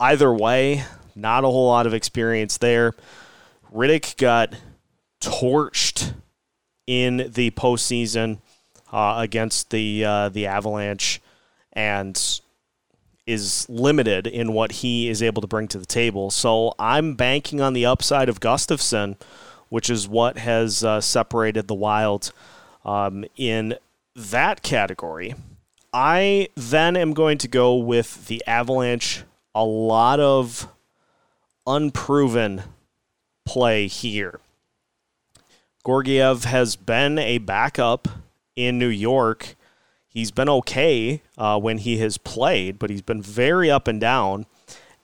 Either 0.00 0.32
way, 0.32 0.84
not 1.14 1.44
a 1.44 1.48
whole 1.48 1.66
lot 1.66 1.86
of 1.86 1.92
experience 1.92 2.56
there. 2.56 2.94
Rittich 3.70 4.16
got 4.16 4.54
torched 5.20 6.14
in 6.86 7.30
the 7.34 7.50
postseason 7.50 8.38
uh, 8.90 9.16
against 9.18 9.70
the 9.70 10.04
uh, 10.04 10.28
the 10.30 10.46
Avalanche, 10.46 11.20
and 11.78 12.40
is 13.24 13.68
limited 13.68 14.26
in 14.26 14.52
what 14.52 14.72
he 14.72 15.08
is 15.08 15.22
able 15.22 15.40
to 15.40 15.46
bring 15.46 15.68
to 15.68 15.78
the 15.78 15.86
table. 15.86 16.28
So 16.28 16.74
I'm 16.76 17.14
banking 17.14 17.60
on 17.60 17.72
the 17.72 17.86
upside 17.86 18.28
of 18.28 18.40
Gustavsson, 18.40 19.16
which 19.68 19.88
is 19.88 20.08
what 20.08 20.38
has 20.38 20.82
uh, 20.82 21.00
separated 21.00 21.68
the 21.68 21.76
Wild 21.76 22.32
um, 22.84 23.24
in 23.36 23.76
that 24.16 24.64
category. 24.64 25.36
I 25.92 26.48
then 26.56 26.96
am 26.96 27.12
going 27.12 27.38
to 27.38 27.48
go 27.48 27.76
with 27.76 28.26
the 28.26 28.42
Avalanche. 28.44 29.22
A 29.54 29.64
lot 29.64 30.18
of 30.18 30.66
unproven 31.64 32.64
play 33.46 33.86
here. 33.86 34.40
Georgiev 35.86 36.42
has 36.42 36.74
been 36.74 37.20
a 37.20 37.38
backup 37.38 38.08
in 38.56 38.80
New 38.80 38.88
York 38.88 39.54
He's 40.08 40.30
been 40.30 40.48
okay 40.48 41.22
uh, 41.36 41.60
when 41.60 41.78
he 41.78 41.98
has 41.98 42.18
played, 42.18 42.78
but 42.78 42.90
he's 42.90 43.02
been 43.02 43.22
very 43.22 43.70
up 43.70 43.86
and 43.86 44.00
down. 44.00 44.46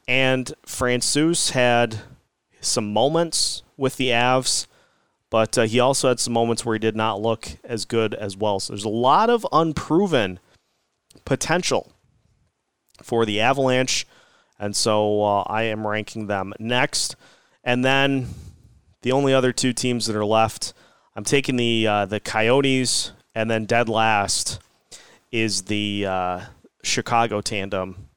And 0.09 0.53
Francouz 0.67 1.51
had 1.51 2.01
some 2.61 2.93
moments 2.93 3.63
with 3.77 3.97
the 3.97 4.09
Avs, 4.09 4.67
but 5.31 5.59
uh, 5.59 5.63
he 5.63 5.79
also 5.79 6.09
had 6.09 6.21
some 6.21 6.33
moments 6.33 6.65
where 6.65 6.75
he 6.75 6.79
did 6.79 6.97
not 6.97 7.21
look 7.21 7.49
as 7.65 7.85
good 7.85 8.15
as 8.15 8.37
well. 8.37 8.61
So 8.61 8.73
there's 8.73 8.85
a 8.85 8.89
lot 8.89 9.31
of 9.31 9.47
unproven 9.53 10.41
potential 11.25 11.93
for 13.03 13.27
the 13.27 13.41
Avalanche, 13.41 14.07
and 14.59 14.75
so 14.75 15.23
uh, 15.23 15.43
I 15.47 15.65
am 15.65 15.87
ranking 15.87 16.27
them 16.27 16.55
next. 16.59 17.17
And 17.63 17.85
then 17.85 18.29
the 19.03 19.13
only 19.13 19.35
other 19.35 19.53
two 19.53 19.73
teams 19.73 20.07
that 20.07 20.17
are 20.17 20.25
left, 20.25 20.73
I'm 21.15 21.25
taking 21.25 21.57
the 21.57 21.87
uh, 21.87 22.07
the 22.07 22.21
Coyotes, 22.21 23.13
and 23.35 23.51
then 23.51 23.65
dead 23.65 23.89
last 23.89 24.61
is 25.35 25.63
the 25.63 26.07
uh, 26.07 26.41
Chicago 26.85 27.41
tandem. 27.41 28.09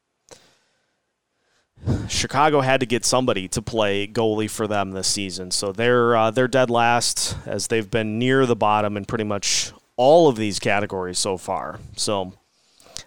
Chicago 2.08 2.62
had 2.62 2.80
to 2.80 2.86
get 2.86 3.04
somebody 3.06 3.48
to 3.48 3.62
play 3.62 4.08
goalie 4.08 4.50
for 4.50 4.68
them 4.68 4.92
this 4.92 5.08
season, 5.08 5.50
so 5.50 5.72
they're 5.72 6.16
uh, 6.16 6.30
they're 6.30 6.48
dead 6.48 6.70
last 6.70 7.36
as 7.48 7.68
they've 7.68 7.90
been 7.90 8.20
near 8.20 8.46
the 8.46 8.56
bottom 8.56 8.96
in 8.96 9.06
pretty 9.06 9.24
much 9.24 9.74
all 9.96 10.28
of 10.28 10.36
these 10.36 10.60
categories 10.60 11.18
so 11.18 11.38
far. 11.38 11.80
So, 11.96 12.34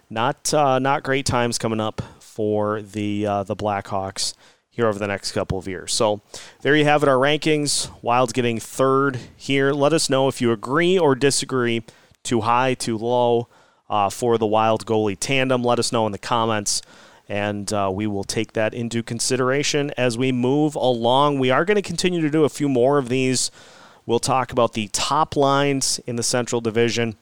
not 0.09 0.53
uh, 0.53 0.79
not 0.79 1.03
great 1.03 1.25
times 1.25 1.57
coming 1.57 1.79
up 1.79 2.01
for 2.19 2.81
the 2.81 3.25
uh, 3.25 3.43
the 3.43 3.55
Blackhawks 3.55 4.33
here 4.69 4.87
over 4.87 4.99
the 4.99 5.07
next 5.07 5.31
couple 5.31 5.57
of 5.57 5.69
years. 5.69 5.93
So, 5.93 6.21
there 6.61 6.75
you 6.75 6.83
have 6.83 7.01
it. 7.01 7.09
Our 7.09 7.15
rankings. 7.15 7.89
Wild's 8.01 8.33
getting 8.33 8.59
third 8.59 9.19
here. 9.37 9.71
Let 9.71 9.93
us 9.93 10.09
know 10.09 10.27
if 10.27 10.41
you 10.41 10.51
agree 10.51 10.99
or 10.99 11.15
disagree. 11.15 11.83
Too 12.23 12.41
high, 12.41 12.73
too 12.73 12.97
low 12.97 13.47
uh, 13.91 14.09
for 14.09 14.37
the 14.37 14.47
Wild 14.47 14.85
goalie 14.85 15.17
tandem. 15.19 15.63
Let 15.63 15.77
us 15.77 15.91
know 15.91 16.05
in 16.05 16.13
the 16.13 16.17
comments, 16.17 16.81
and 17.27 17.71
uh, 17.73 17.91
we 17.93 18.07
will 18.07 18.23
take 18.23 18.53
that 18.53 18.73
into 18.73 19.03
consideration 19.03 19.91
as 19.97 20.17
we 20.17 20.31
move 20.31 20.75
along. 20.75 21.37
We 21.37 21.51
are 21.51 21.65
going 21.65 21.75
to 21.75 21.81
continue 21.81 22.21
to 22.21 22.29
do 22.29 22.45
a 22.45 22.49
few 22.49 22.69
more 22.69 22.97
of 22.97 23.09
these. 23.09 23.51
We'll 24.05 24.19
talk 24.19 24.51
about 24.51 24.73
the 24.73 24.87
top 24.93 25.35
lines 25.35 25.99
in 26.07 26.15
the 26.15 26.23
Central 26.23 26.61
Division, 26.61 27.17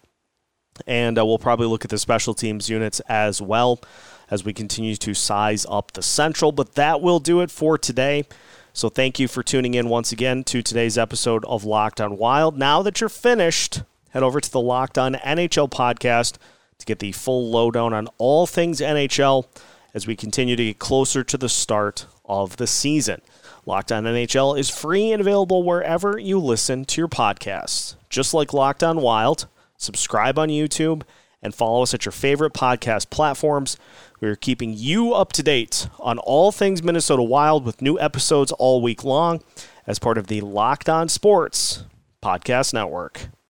and 0.85 1.17
uh, 1.17 1.25
we'll 1.25 1.39
probably 1.39 1.65
look 1.65 1.83
at 1.83 1.89
the 1.89 1.97
special 1.97 2.35
teams 2.35 2.69
units 2.69 2.99
as 3.01 3.41
well 3.41 3.81
as 4.29 4.45
we 4.45 4.53
continue 4.53 4.95
to 4.95 5.15
size 5.15 5.65
up 5.67 5.93
the 5.93 6.03
Central. 6.03 6.51
But 6.51 6.75
that 6.75 7.01
will 7.01 7.19
do 7.19 7.41
it 7.41 7.49
for 7.49 7.79
today. 7.79 8.25
So 8.73 8.89
thank 8.89 9.19
you 9.19 9.27
for 9.27 9.41
tuning 9.41 9.73
in 9.73 9.89
once 9.89 10.11
again 10.11 10.43
to 10.45 10.61
today's 10.61 10.99
episode 10.99 11.43
of 11.45 11.65
Locked 11.65 11.99
on 11.99 12.15
Wild. 12.17 12.59
Now 12.59 12.83
that 12.83 13.01
you're 13.01 13.09
finished, 13.09 13.81
head 14.11 14.21
over 14.21 14.39
to 14.39 14.51
the 14.51 14.61
Locked 14.61 14.99
on 14.99 15.15
NHL 15.15 15.71
podcast 15.71 16.37
to 16.79 16.85
get 16.85 16.99
the 16.99 17.11
full 17.11 17.49
lowdown 17.49 17.93
on 17.93 18.07
all 18.17 18.47
things 18.47 18.81
NHL 18.81 19.45
as 19.93 20.07
we 20.07 20.15
continue 20.15 20.55
to 20.55 20.65
get 20.65 20.79
closer 20.79 21.23
to 21.23 21.37
the 21.37 21.49
start 21.49 22.05
of 22.25 22.57
the 22.57 22.67
season. 22.67 23.21
Locked 23.65 23.91
On 23.91 24.03
NHL 24.03 24.57
is 24.57 24.69
free 24.69 25.11
and 25.11 25.21
available 25.21 25.63
wherever 25.63 26.17
you 26.17 26.39
listen 26.39 26.85
to 26.85 27.01
your 27.01 27.07
podcasts. 27.07 27.95
Just 28.09 28.33
like 28.33 28.53
Locked 28.53 28.83
On 28.83 29.01
Wild, 29.01 29.47
subscribe 29.77 30.39
on 30.39 30.49
YouTube 30.49 31.03
and 31.41 31.53
follow 31.53 31.83
us 31.83 31.93
at 31.93 32.05
your 32.05 32.11
favorite 32.11 32.53
podcast 32.53 33.09
platforms. 33.09 33.77
We 34.19 34.27
are 34.27 34.35
keeping 34.35 34.73
you 34.73 35.13
up 35.13 35.31
to 35.33 35.43
date 35.43 35.87
on 35.99 36.17
all 36.19 36.51
things 36.51 36.83
Minnesota 36.83 37.23
Wild 37.23 37.65
with 37.65 37.81
new 37.81 37.99
episodes 37.99 38.51
all 38.53 38.81
week 38.81 39.03
long 39.03 39.41
as 39.87 39.99
part 39.99 40.17
of 40.17 40.27
the 40.27 40.41
Locked 40.41 40.89
On 40.89 41.07
Sports 41.07 41.85
Podcast 42.21 42.73
Network. 42.73 43.29